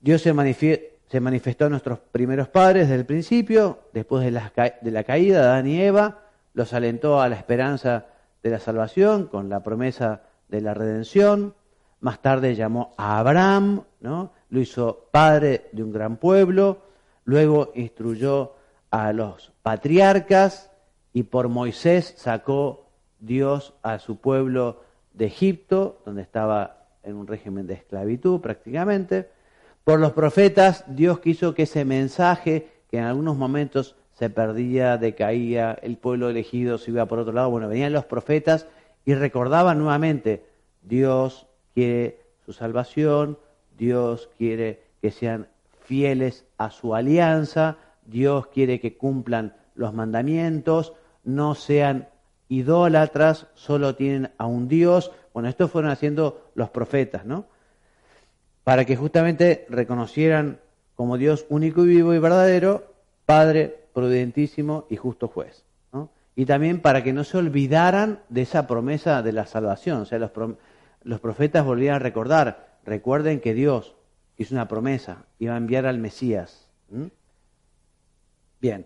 [0.00, 5.04] Dios se, manifestó a nuestros primeros padres desde el principio, después de la, de la
[5.04, 6.20] caída de Adán y Eva,
[6.54, 8.06] los alentó a la esperanza
[8.42, 11.54] de la salvación con la promesa de la redención.
[12.00, 14.32] Más tarde llamó a Abraham, ¿no?
[14.50, 16.82] lo hizo padre de un gran pueblo.
[17.24, 18.54] Luego instruyó
[18.90, 20.70] a los patriarcas
[21.12, 22.86] y por Moisés sacó
[23.18, 29.30] Dios a su pueblo de Egipto, donde estaba en un régimen de esclavitud prácticamente.
[29.88, 35.78] Por los profetas, Dios quiso que ese mensaje, que en algunos momentos se perdía, decaía,
[35.80, 38.66] el pueblo elegido se iba por otro lado, bueno, venían los profetas
[39.06, 40.44] y recordaban nuevamente,
[40.82, 43.38] Dios quiere su salvación,
[43.78, 45.48] Dios quiere que sean
[45.86, 50.92] fieles a su alianza, Dios quiere que cumplan los mandamientos,
[51.24, 52.10] no sean
[52.50, 55.12] idólatras, solo tienen a un Dios.
[55.32, 57.46] Bueno, esto fueron haciendo los profetas, ¿no?
[58.68, 60.60] Para que justamente reconocieran
[60.94, 62.92] como Dios único y vivo y verdadero,
[63.24, 65.64] Padre prudentísimo y justo juez.
[66.36, 70.02] Y también para que no se olvidaran de esa promesa de la salvación.
[70.02, 70.32] O sea, los,
[71.02, 73.94] los profetas volvían a recordar, recuerden que Dios
[74.36, 76.68] hizo una promesa, iba a enviar al Mesías.
[78.60, 78.84] Bien,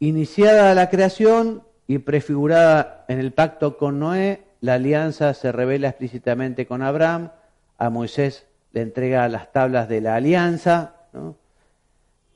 [0.00, 6.66] iniciada la creación y prefigurada en el pacto con Noé, la alianza se revela explícitamente
[6.66, 7.30] con Abraham,
[7.78, 10.94] a Moisés le entrega las tablas de la alianza.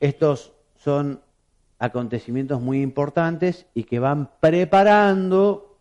[0.00, 1.20] Estos son
[1.78, 5.76] acontecimientos muy importantes y que van preparando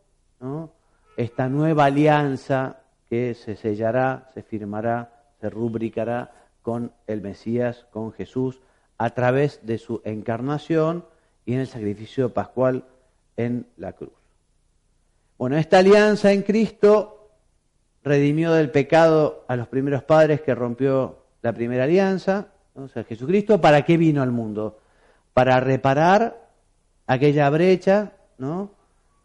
[1.17, 2.77] esta nueva alianza
[3.09, 8.61] que se sellará, se firmará, se rubricará con el Mesías, con Jesús,
[8.97, 11.05] a través de su encarnación
[11.45, 12.85] y en el sacrificio pascual
[13.37, 14.13] en la cruz.
[15.37, 17.12] Bueno, esta alianza en Cristo
[18.03, 22.47] redimió del pecado a los primeros padres que rompió la primera alianza.
[22.75, 24.79] O sea, Jesucristo, ¿para qué vino al mundo?
[25.33, 26.47] para reparar
[27.07, 28.71] aquella brecha, ¿no?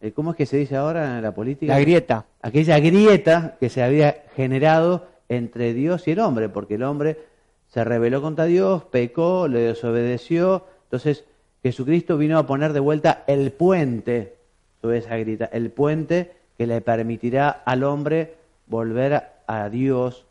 [0.01, 1.73] Eh, ¿Cómo es que se dice ahora en la política?
[1.73, 2.25] La grieta.
[2.41, 7.19] Aquella grieta que se había generado entre Dios y el hombre, porque el hombre
[7.67, 10.65] se rebeló contra Dios, pecó, le desobedeció.
[10.83, 11.25] Entonces
[11.61, 14.37] Jesucristo vino a poner de vuelta el puente
[14.81, 18.35] sobre esa grieta, el puente que le permitirá al hombre
[18.69, 20.25] volver a Dios,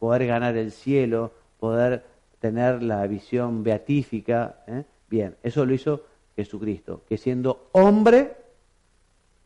[0.00, 2.04] poder ganar el cielo, poder
[2.40, 4.56] tener la visión beatífica.
[4.66, 4.82] ¿eh?
[5.08, 8.34] Bien, eso lo hizo Jesucristo, que siendo hombre,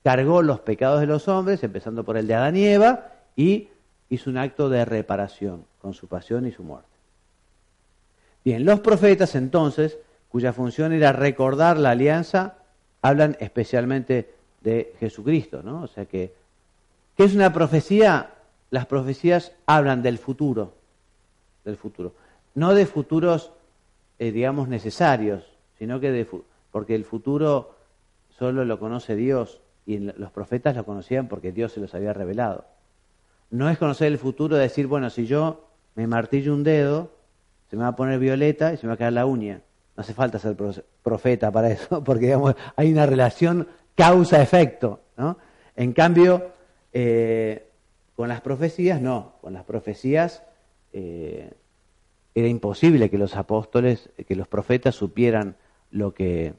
[0.02, 3.68] cargó los pecados de los hombres, empezando por el de Adán y Eva, y
[4.08, 6.88] hizo un acto de reparación con su pasión y su muerte.
[8.44, 9.98] Bien, los profetas entonces,
[10.30, 12.54] cuya función era recordar la alianza,
[13.02, 15.82] hablan especialmente de Jesucristo, ¿no?
[15.82, 16.32] O sea que,
[17.16, 18.35] ¿qué es una profecía?
[18.70, 20.74] Las profecías hablan del futuro,
[21.64, 22.12] del futuro,
[22.54, 23.52] no de futuros,
[24.18, 25.44] eh, digamos, necesarios,
[25.78, 26.26] sino que de,
[26.70, 27.76] porque el futuro
[28.38, 32.64] solo lo conoce Dios y los profetas lo conocían porque Dios se los había revelado.
[33.50, 37.10] No es conocer el futuro de decir, bueno, si yo me martillo un dedo,
[37.70, 39.62] se me va a poner violeta y se me va a caer la uña.
[39.96, 40.56] No hace falta ser
[41.02, 45.00] profeta para eso, porque digamos, hay una relación causa-efecto.
[45.16, 45.38] ¿no?
[45.74, 46.50] En cambio,
[46.92, 47.70] eh,
[48.16, 49.34] con las profecías, no.
[49.42, 50.42] Con las profecías
[50.92, 51.52] eh,
[52.34, 55.56] era imposible que los apóstoles, que los profetas supieran
[55.90, 56.54] lo que,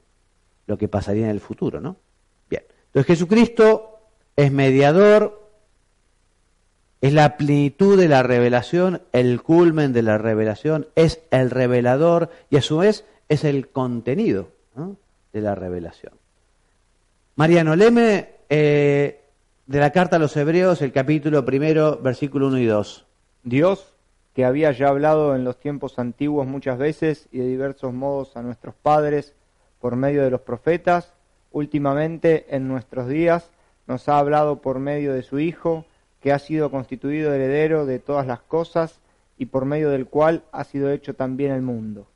[0.67, 1.97] lo que pasaría en el futuro, ¿no?
[2.49, 2.63] Bien.
[2.87, 3.99] Entonces Jesucristo
[4.35, 5.49] es mediador,
[7.01, 12.57] es la plenitud de la revelación, el culmen de la revelación, es el revelador y
[12.57, 14.49] a su vez es el contenido
[15.33, 16.13] de la revelación.
[17.35, 19.21] Mariano, leme eh,
[19.67, 23.05] de la carta a los Hebreos el capítulo primero, versículo 1 y 2.
[23.43, 23.93] Dios
[24.33, 28.43] que había ya hablado en los tiempos antiguos muchas veces y de diversos modos a
[28.43, 29.33] nuestros padres
[29.81, 31.11] por medio de los profetas,
[31.51, 33.49] últimamente en nuestros días
[33.87, 35.85] nos ha hablado por medio de su Hijo,
[36.21, 38.99] que ha sido constituido heredero de todas las cosas
[39.37, 42.07] y por medio del cual ha sido hecho también el mundo.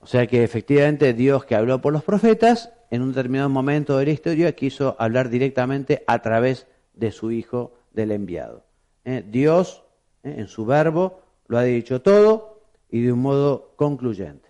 [0.00, 4.06] O sea que efectivamente Dios que habló por los profetas, en un determinado momento de
[4.06, 6.73] la historia quiso hablar directamente a través de
[7.10, 8.64] su Hijo del enviado.
[9.04, 9.24] ¿Eh?
[9.26, 9.84] Dios,
[10.22, 10.34] ¿eh?
[10.38, 14.48] en su verbo, lo ha dicho todo y de un modo concluyente.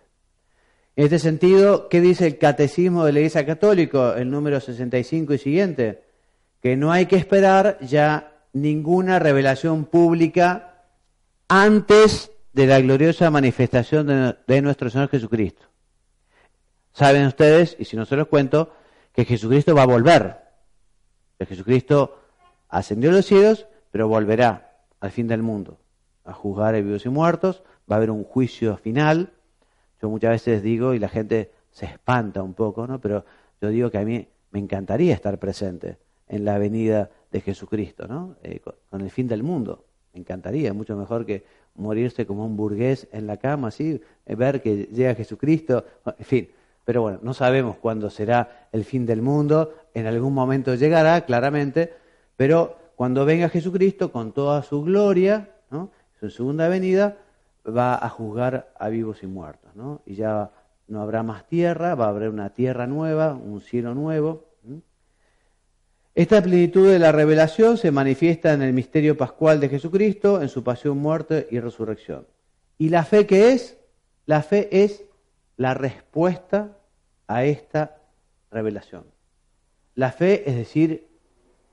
[0.97, 5.39] En este sentido, ¿qué dice el Catecismo de la Iglesia Católica, el número 65 y
[5.39, 6.05] siguiente?
[6.61, 10.85] Que no hay que esperar ya ninguna revelación pública
[11.49, 15.65] antes de la gloriosa manifestación de, nuestro Señor Jesucristo.
[16.93, 18.73] Saben ustedes, y si no se los cuento,
[19.13, 20.37] que Jesucristo va a volver.
[21.37, 22.24] Que Jesucristo
[22.79, 25.79] ascendió a los cielos, pero volverá al fin del mundo
[26.25, 29.33] a juzgar a vivos y muertos, va a haber un juicio final.
[30.01, 33.01] Yo muchas veces digo, y la gente se espanta un poco, ¿no?
[33.01, 33.25] Pero
[33.61, 38.37] yo digo que a mí me encantaría estar presente en la venida de Jesucristo, ¿no?
[38.43, 38.61] Eh,
[38.91, 39.85] con el fin del mundo.
[40.13, 44.63] Me encantaría, mucho mejor que morirse como un burgués en la cama, así, eh, ver
[44.63, 46.49] que llega Jesucristo, en fin.
[46.85, 51.93] Pero bueno, no sabemos cuándo será el fin del mundo, en algún momento llegará, claramente,
[52.37, 55.51] pero cuando venga Jesucristo con toda su gloria,
[56.21, 57.19] su segunda venida,
[57.67, 60.03] va a juzgar a vivos y muertos, ¿no?
[60.07, 60.51] Y ya
[60.87, 64.45] no habrá más tierra, va a haber una tierra nueva, un cielo nuevo.
[66.15, 70.63] Esta plenitud de la revelación se manifiesta en el misterio pascual de Jesucristo, en su
[70.63, 72.27] pasión, muerte y resurrección.
[72.79, 73.77] ¿Y la fe qué es?
[74.27, 75.05] La fe es
[75.57, 76.77] la respuesta
[77.27, 77.97] a esta
[78.51, 79.05] revelación.
[79.97, 81.09] La fe es decir,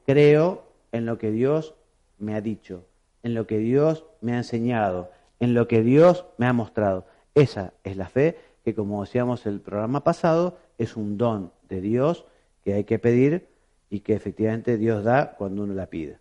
[0.06, 1.76] creo en lo que Dios
[2.20, 2.86] me ha dicho,
[3.24, 7.06] en lo que Dios me ha enseñado, en lo que Dios me ha mostrado.
[7.36, 12.26] Esa es la fe que, como decíamos el programa pasado, es un don de Dios
[12.64, 13.48] que hay que pedir
[13.90, 16.20] y que efectivamente Dios da cuando uno la pide.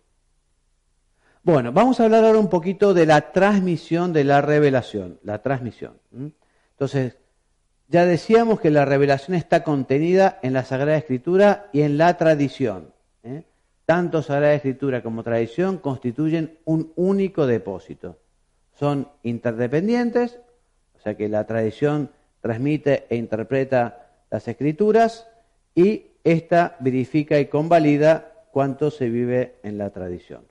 [1.43, 5.93] Bueno, vamos a hablar ahora un poquito de la transmisión de la revelación, la transmisión.
[6.71, 7.17] Entonces,
[7.87, 12.93] ya decíamos que la revelación está contenida en la Sagrada Escritura y en la tradición.
[13.23, 13.43] ¿eh?
[13.85, 18.17] Tanto Sagrada Escritura como tradición constituyen un único depósito.
[18.73, 20.39] Son interdependientes,
[20.95, 25.27] o sea que la tradición transmite e interpreta las escrituras
[25.75, 30.43] y ésta verifica y convalida cuánto se vive en la tradición.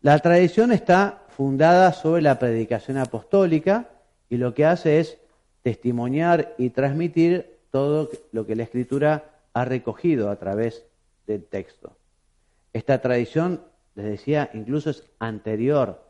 [0.00, 3.88] La tradición está fundada sobre la predicación apostólica
[4.28, 5.18] y lo que hace es
[5.62, 10.84] testimoniar y transmitir todo lo que la escritura ha recogido a través
[11.26, 11.97] del texto.
[12.72, 13.62] Esta tradición,
[13.94, 16.04] les decía, incluso es anterior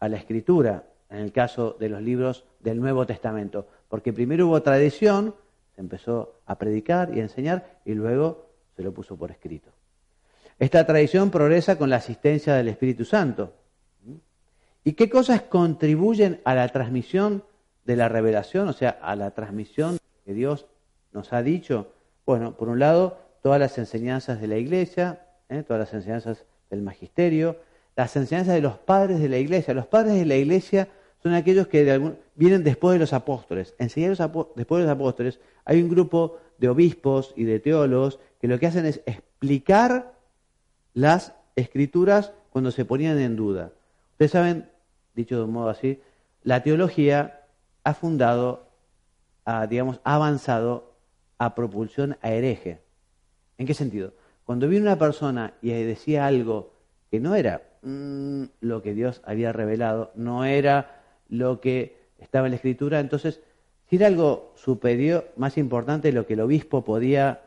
[0.00, 4.62] a la escritura, en el caso de los libros del Nuevo Testamento, porque primero hubo
[4.62, 5.34] tradición,
[5.74, 9.70] se empezó a predicar y a enseñar, y luego se lo puso por escrito.
[10.58, 13.52] Esta tradición progresa con la asistencia del Espíritu Santo.
[14.84, 17.44] ¿Y qué cosas contribuyen a la transmisión
[17.84, 20.66] de la revelación, o sea, a la transmisión que Dios
[21.12, 21.92] nos ha dicho?
[22.24, 25.62] Bueno, por un lado, todas las enseñanzas de la iglesia, ¿eh?
[25.62, 27.56] todas las enseñanzas del magisterio,
[27.94, 29.74] las enseñanzas de los padres de la iglesia.
[29.74, 30.88] Los padres de la iglesia
[31.22, 33.74] son aquellos que vienen después de los apóstoles.
[33.78, 38.58] Enseñar después de los apóstoles hay un grupo de obispos y de teólogos que lo
[38.58, 40.14] que hacen es explicar
[40.94, 43.72] las escrituras cuando se ponían en duda.
[44.12, 44.70] Ustedes saben,
[45.14, 46.00] dicho de un modo así,
[46.42, 47.42] la teología
[47.84, 48.68] ha fundado,
[49.68, 50.94] digamos, ha avanzado
[51.38, 52.80] a propulsión a hereje.
[53.58, 54.12] ¿En qué sentido?
[54.46, 56.72] Cuando viene una persona y decía algo
[57.10, 62.52] que no era mm, lo que Dios había revelado, no era lo que estaba en
[62.52, 63.40] la escritura, entonces,
[63.90, 67.40] si era algo superior, más importante, lo que el obispo podía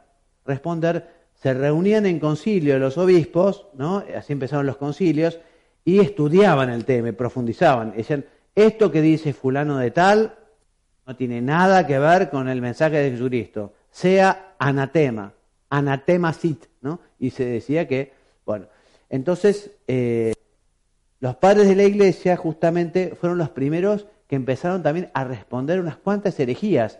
[0.45, 4.03] responder, se reunían en concilio los obispos, ¿no?
[4.13, 5.39] Así empezaron los concilios,
[5.85, 7.93] y estudiaban el tema, profundizaban.
[7.95, 10.35] Decían, esto que dice fulano de tal
[11.07, 15.33] no tiene nada que ver con el mensaje de Jesucristo, sea anatema
[15.69, 16.99] anatema sit, ¿no?
[17.19, 18.13] Y se decía que,
[18.45, 18.67] bueno,
[19.10, 20.34] entonces eh,
[21.19, 25.97] los padres de la iglesia justamente fueron los primeros que empezaron también a responder unas
[25.97, 26.99] cuantas herejías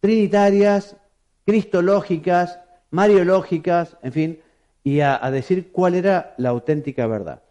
[0.00, 0.96] trinitarias,
[1.44, 2.60] cristológicas,
[2.90, 4.40] mariológicas, en fin,
[4.84, 7.42] y a decir cuál era la auténtica verdad.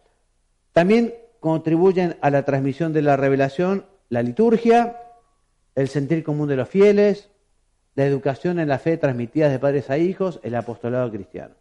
[0.72, 4.96] También contribuyen a la transmisión de la revelación la liturgia,
[5.74, 7.28] el sentir común de los fieles,
[7.96, 11.54] la educación en la fe transmitida de padres a hijos, el apostolado cristiano.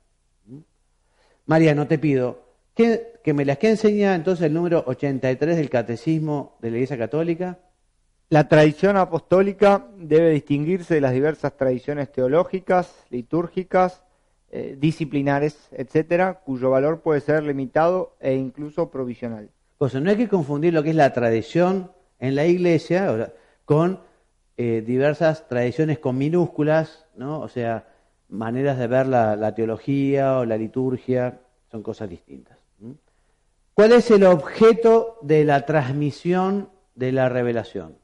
[1.45, 2.43] Mariano, te pido
[2.76, 7.60] que, me las que enseña entonces el número 83 del Catecismo de la Iglesia Católica.
[8.30, 14.04] La tradición apostólica debe distinguirse de las diversas tradiciones teológicas, litúrgicas,
[14.52, 19.50] eh, disciplinares, etcétera, cuyo valor puede ser limitado e incluso provisional.
[19.77, 23.33] Pues no hay que confundir lo que es la tradición en la Iglesia
[23.63, 24.02] con
[24.58, 27.41] eh, diversas tradiciones con minúsculas, ¿no?
[27.41, 27.87] O sea,
[28.29, 31.39] maneras de ver la, teología o la liturgia,
[31.71, 32.58] son cosas distintas.
[33.73, 37.97] ¿Cuál es el objeto de la transmisión de la revelación?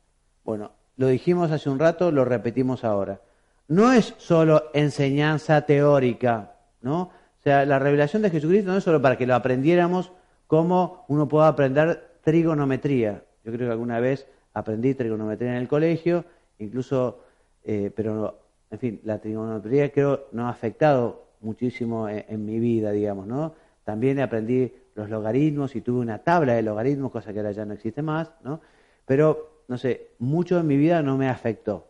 [0.44, 3.22] Bueno, lo dijimos hace un rato, lo repetimos ahora.
[3.70, 7.04] No es solo enseñanza teórica, ¿no?
[7.04, 10.12] O sea, la revelación de Jesucristo no es solo para que lo aprendiéramos
[10.48, 13.24] como uno pueda aprender trigonometría.
[13.46, 16.26] Yo creo que alguna vez aprendí trigonometría en el colegio
[16.62, 17.20] incluso,
[17.64, 18.40] eh, pero
[18.70, 23.54] en fin, la trigonometría creo no ha afectado muchísimo en, mi vida, digamos, ¿no?
[23.84, 27.74] también aprendí los logaritmos y tuve una tabla de logaritmos, cosa que ahora ya no
[27.74, 28.62] existe más, ¿no?
[29.06, 31.88] Pero, no sé, mucho de mi vida no me afectó.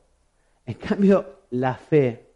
[0.66, 2.28] En cambio, la fe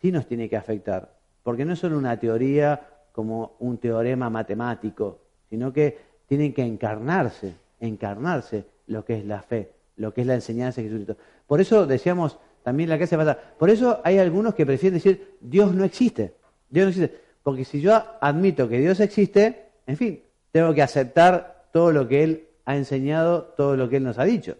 [0.00, 2.80] sí nos tiene que afectar, porque no es solo una teoría
[3.12, 5.18] como un teorema matemático,
[5.50, 10.34] sino que tienen que encarnarse, encarnarse lo que es la fe, lo que es la
[10.34, 11.16] enseñanza de Jesucristo.
[11.46, 15.74] Por eso decíamos también la clase pasada, por eso hay algunos que prefieren decir Dios
[15.74, 16.34] no existe,
[16.68, 20.22] Dios no existe, porque si yo admito que Dios existe, en fin,
[20.52, 24.24] tengo que aceptar todo lo que Él ha enseñado, todo lo que Él nos ha
[24.24, 24.56] dicho.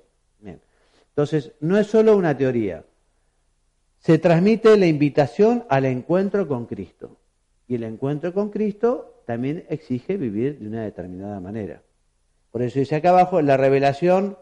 [1.19, 2.85] Entonces, no es solo una teoría,
[3.99, 7.17] se transmite la invitación al encuentro con Cristo.
[7.67, 11.83] Y el encuentro con Cristo también exige vivir de una determinada manera.
[12.53, 14.39] Por eso dice acá abajo, la revelación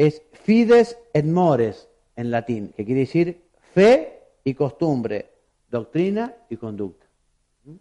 [0.00, 3.42] es fides et mores en latín, que quiere decir
[3.74, 5.30] fe y costumbre,
[5.70, 7.04] doctrina y conducta.
[7.64, 7.74] ¿Mm?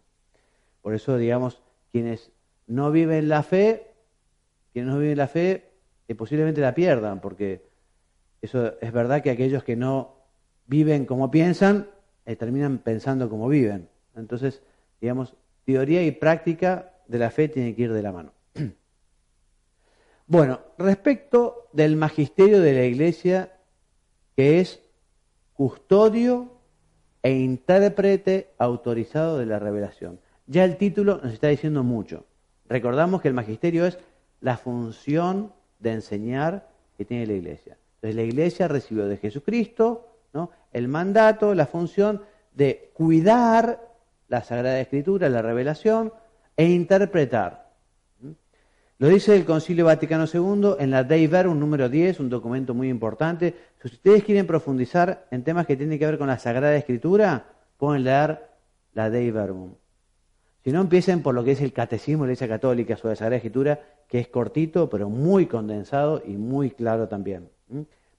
[0.81, 1.61] Por eso, digamos,
[1.93, 2.29] quienes
[2.67, 3.87] no viven la fe,
[4.73, 5.69] quienes no viven la fe,
[6.09, 7.69] eh, posiblemente la pierdan, porque
[8.41, 10.17] eso es verdad que aquellos que no
[10.67, 11.87] viven como piensan,
[12.25, 13.87] eh, terminan pensando como viven.
[14.17, 14.61] Entonces,
[14.99, 18.33] digamos, teoría y práctica de la fe tienen que ir de la mano.
[20.29, 23.51] Bueno, respecto del magisterio de la Iglesia,
[24.35, 24.79] que es
[25.53, 26.51] custodio
[27.23, 30.19] e intérprete autorizado de la revelación.
[30.45, 32.27] Ya el título nos está diciendo mucho.
[32.67, 33.97] Recordamos que el magisterio es
[34.39, 37.79] la función de enseñar que tiene la Iglesia.
[37.95, 40.09] Entonces la Iglesia recibió de Jesucristo
[40.71, 42.21] el mandato, la función
[42.53, 43.81] de cuidar
[44.27, 46.13] la Sagrada Escritura, la revelación,
[46.55, 47.68] e interpretar.
[48.99, 52.89] Lo dice el Concilio Vaticano II en la Dei Verbum número 10, un documento muy
[52.89, 53.55] importante.
[53.81, 57.45] Si ustedes quieren profundizar en temas que tienen que ver con la Sagrada Escritura,
[57.77, 58.49] pueden leer
[58.91, 59.75] la Dei Verbum.
[60.65, 63.15] Si no, empiecen por lo que es el Catecismo de la Iglesia Católica sobre la
[63.15, 63.79] Sagrada Escritura,
[64.09, 67.47] que es cortito, pero muy condensado y muy claro también.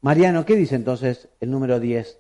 [0.01, 2.20] Mariano, ¿qué dice entonces el número 10?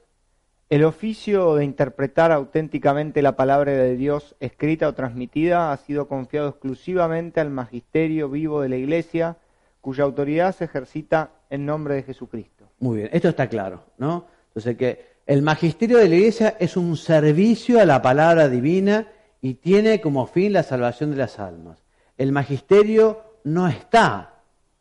[0.70, 6.50] El oficio de interpretar auténticamente la palabra de Dios escrita o transmitida ha sido confiado
[6.50, 9.36] exclusivamente al magisterio vivo de la Iglesia,
[9.80, 12.68] cuya autoridad se ejercita en nombre de Jesucristo.
[12.78, 14.26] Muy bien, esto está claro, ¿no?
[14.46, 19.08] Entonces que el magisterio de la Iglesia es un servicio a la palabra divina
[19.42, 21.82] y tiene como fin la salvación de las almas.
[22.16, 24.34] El magisterio no está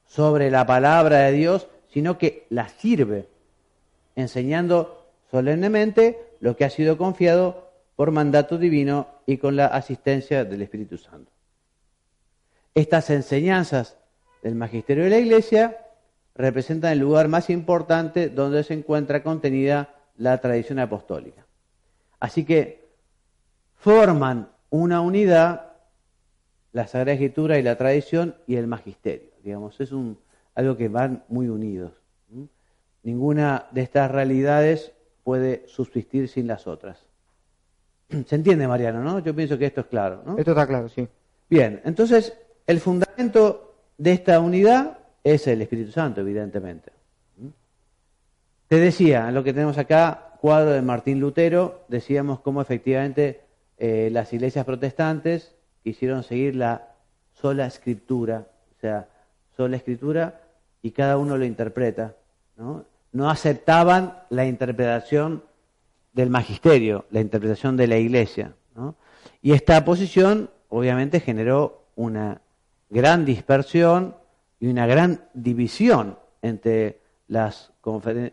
[0.05, 3.27] sobre la palabra de Dios, sino que la sirve,
[4.15, 4.98] enseñando
[5.31, 10.97] solemnemente lo que ha sido confiado por mandato divino y con la asistencia del Espíritu
[10.97, 11.31] Santo.
[12.73, 13.97] Estas enseñanzas
[14.41, 15.77] del magisterio de la Iglesia
[16.35, 21.45] representan el lugar más importante donde se encuentra contenida la tradición apostólica.
[22.19, 22.87] Así que
[23.75, 25.69] forman una unidad
[26.71, 29.31] la Sagrada Escritura y la tradición y el magisterio.
[29.43, 29.91] Digamos, es
[30.55, 31.93] algo que van muy unidos.
[33.03, 34.93] Ninguna de estas realidades
[35.23, 37.05] puede subsistir sin las otras.
[38.25, 39.19] ¿Se entiende, Mariano, no?
[39.19, 40.37] Yo pienso que esto es claro, ¿no?
[40.37, 41.07] Esto está claro, sí.
[41.49, 46.91] Bien, entonces el fundamento de esta unidad es el Espíritu Santo, evidentemente.
[48.67, 53.41] Te decía, en lo que tenemos acá, cuadro de Martín Lutero, decíamos cómo efectivamente
[53.79, 56.89] eh, las iglesias protestantes quisieron seguir la
[57.33, 58.47] sola escritura,
[58.77, 59.09] o sea,
[59.57, 60.41] sola escritura
[60.83, 62.15] y cada uno lo interpreta.
[62.57, 62.85] ¿no?
[63.11, 65.43] No aceptaban la interpretación
[66.13, 68.53] del magisterio, la interpretación de la iglesia.
[69.41, 72.41] Y esta posición obviamente generó una
[72.89, 74.15] gran dispersión
[74.59, 77.71] y una gran división entre las,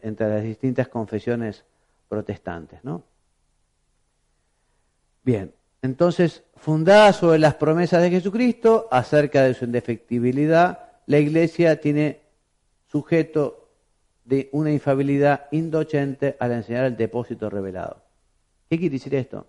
[0.02, 1.64] entre las distintas confesiones
[2.08, 2.82] protestantes.
[2.84, 3.02] ¿no?
[5.22, 5.52] Bien,
[5.82, 12.20] entonces, fundada sobre las promesas de Jesucristo acerca de su indefectibilidad, la Iglesia tiene
[12.86, 13.65] sujeto
[14.26, 18.02] de una infabilidad indocente al enseñar el depósito revelado.
[18.68, 19.46] ¿Qué quiere decir esto?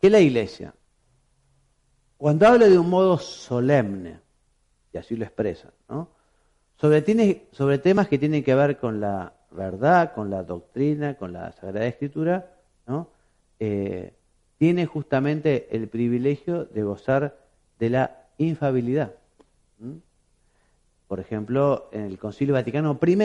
[0.00, 0.72] Que la Iglesia,
[2.16, 4.20] cuando habla de un modo solemne,
[4.92, 5.72] y así lo expresa,
[6.76, 11.86] sobre temas que tienen que ver con la verdad, con la doctrina, con la Sagrada
[11.86, 12.54] Escritura,
[12.86, 13.10] ¿no?
[13.58, 14.14] Eh,
[14.56, 17.38] tiene justamente el privilegio de gozar
[17.80, 19.14] de la infabilidad.
[21.08, 23.18] Por ejemplo, en el Concilio Vaticano I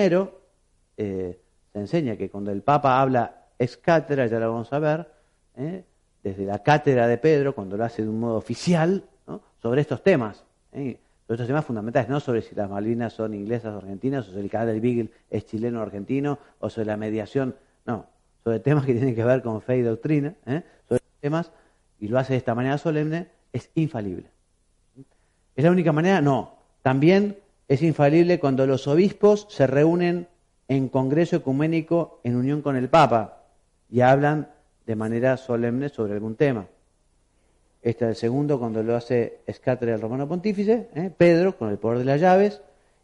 [0.96, 1.40] eh,
[1.72, 5.12] se enseña que cuando el Papa habla ex cátedra, ya lo vamos a ver,
[5.58, 5.84] ¿eh?
[6.24, 9.04] desde la cátedra de Pedro, cuando lo hace de un modo oficial,
[9.62, 10.98] sobre estos temas, ¿eh?
[11.28, 14.40] sobre estos temas fundamentales, no sobre si las Malvinas son inglesas o argentinas, o si
[14.40, 17.56] el canal del Beagle es chileno o argentino, o sobre la mediación,
[17.86, 18.06] no,
[18.44, 20.36] sobre temas que tienen que ver con fe y doctrina,
[20.88, 21.52] sobre temas
[22.00, 24.26] y lo hace de esta manera solemne, es infalible.
[25.56, 26.22] ¿Es la única manera?
[26.22, 26.58] No.
[26.82, 30.28] También es infalible cuando los obispos se reúnen
[30.68, 33.44] en congreso ecuménico en unión con el Papa
[33.90, 34.50] y hablan
[34.86, 36.68] de manera solemne sobre algún tema.
[37.82, 41.12] Este es el segundo cuando lo hace Escátera el Romano Pontífice, ¿eh?
[41.16, 42.62] Pedro con el poder de las llaves,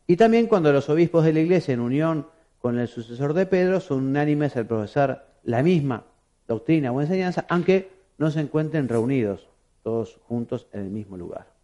[0.08, 2.28] y también cuando los obispos de la Iglesia en unión
[2.60, 6.06] con el sucesor de Pedro son unánimes al profesar la misma
[6.48, 9.48] doctrina o enseñanza, aunque no se encuentren reunidos
[9.84, 11.59] todos juntos en el mismo lugar.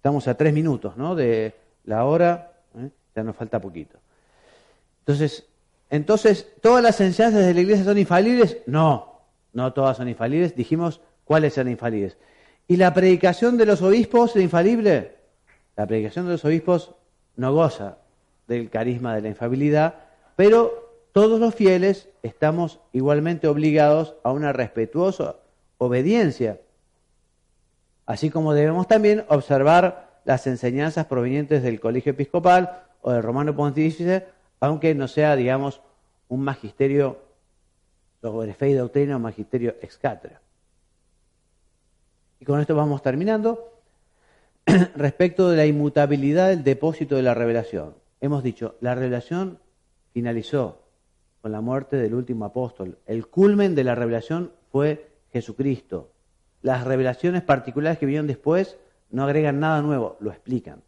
[0.00, 1.14] Estamos a tres minutos ¿no?
[1.14, 1.52] de
[1.84, 2.88] la hora, ¿eh?
[3.14, 3.98] ya nos falta poquito.
[5.00, 5.44] Entonces,
[5.90, 8.56] entonces, ¿todas las enseñanzas de la iglesia son infalibles?
[8.64, 9.20] No,
[9.52, 10.56] no todas son infalibles.
[10.56, 12.16] Dijimos cuáles eran infalibles.
[12.66, 15.16] ¿Y la predicación de los obispos es infalible?
[15.76, 16.94] La predicación de los obispos
[17.36, 17.98] no goza
[18.48, 19.96] del carisma de la infabilidad,
[20.34, 25.36] pero todos los fieles estamos igualmente obligados a una respetuosa
[25.76, 26.58] obediencia,
[28.10, 34.26] así como debemos también observar las enseñanzas provenientes del colegio episcopal o del romano pontífice
[34.58, 35.80] aunque no sea, digamos,
[36.28, 37.18] un magisterio
[38.20, 39.98] sobre fe y doctrina, un magisterio ex
[42.40, 43.80] Y con esto vamos terminando.
[44.96, 47.94] Respecto de la inmutabilidad del depósito de la revelación.
[48.20, 49.60] Hemos dicho, la revelación
[50.12, 50.82] finalizó
[51.40, 52.98] con la muerte del último apóstol.
[53.06, 56.10] El culmen de la revelación fue Jesucristo.
[56.62, 58.76] Las revelaciones particulares que vinieron después
[59.10, 60.82] no agregan nada nuevo, lo explican.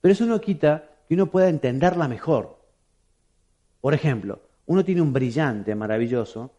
[0.00, 2.58] Pero eso no quita que uno pueda entenderla mejor.
[3.80, 6.52] Por ejemplo, uno tiene un brillante maravilloso,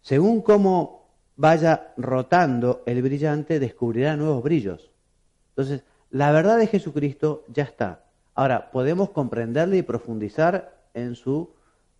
[0.00, 4.90] según cómo vaya rotando el brillante, descubrirá nuevos brillos.
[5.50, 8.04] Entonces, la verdad de Jesucristo ya está.
[8.34, 11.50] Ahora, podemos comprenderle y profundizar en su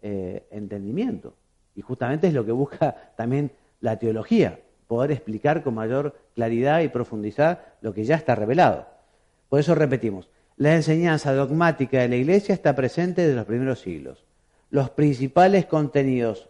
[0.03, 1.35] eh, entendimiento.
[1.75, 4.61] Y justamente es lo que busca también la teología,
[4.91, 8.86] poder explicar con mayor claridad y profundizar lo que ya está revelado.
[9.49, 10.28] Por eso repetimos,
[10.59, 14.26] la enseñanza dogmática de la Iglesia está presente desde los primeros siglos
[14.70, 16.49] los principales contenidos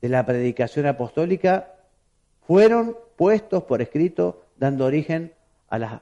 [0.00, 1.74] de la predicación apostólica
[2.46, 5.32] fueron puestos por escrito, dando origen
[5.68, 6.00] a las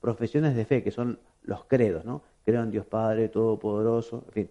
[0.00, 2.22] profesiones de fe, que son los credos, ¿no?
[2.44, 4.50] Creo en Dios Padre Todopoderoso, en fin,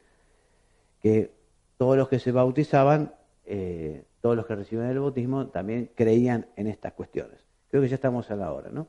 [1.02, 1.32] que
[1.78, 3.14] todos los que se bautizaban,
[3.46, 7.44] eh, todos los que reciben el bautismo, también creían en estas cuestiones.
[7.70, 8.88] Creo que ya estamos a la hora, ¿no?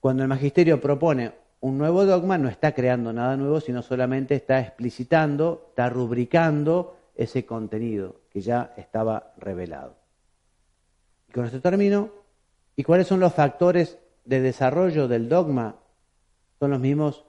[0.00, 4.60] Cuando el magisterio propone un nuevo dogma no está creando nada nuevo, sino solamente está
[4.60, 9.96] explicitando, está rubricando ese contenido que ya estaba revelado.
[11.28, 12.10] Y con esto termino.
[12.76, 15.76] ¿Y cuáles son los factores de desarrollo del dogma?
[16.58, 17.24] Son los mismos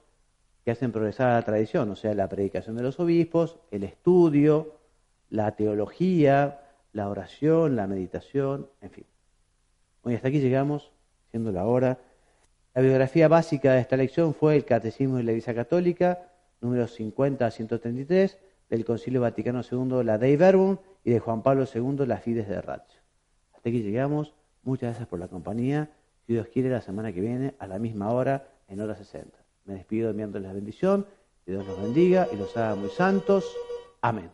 [0.65, 4.75] que hacen progresar la tradición, o sea, la predicación de los obispos, el estudio,
[5.29, 6.59] la teología,
[6.93, 9.05] la oración, la meditación, en fin.
[10.03, 10.91] Hoy hasta aquí llegamos,
[11.31, 11.99] siendo la hora.
[12.73, 16.31] La biografía básica de esta lección fue el Catecismo de la Iglesia Católica,
[16.61, 18.37] número 50 a 133,
[18.69, 22.61] del Concilio Vaticano II, la Dei Verbum, y de Juan Pablo II, la Fides de
[22.61, 22.99] Ratio.
[23.53, 24.33] Hasta aquí llegamos.
[24.63, 25.89] Muchas gracias por la compañía.
[26.25, 29.37] Si Dios quiere, la semana que viene, a la misma hora, en hora 60.
[29.65, 31.05] Me despido enviándoles la bendición.
[31.45, 33.55] Que Dios los bendiga y los haga muy santos.
[34.01, 34.29] Amén.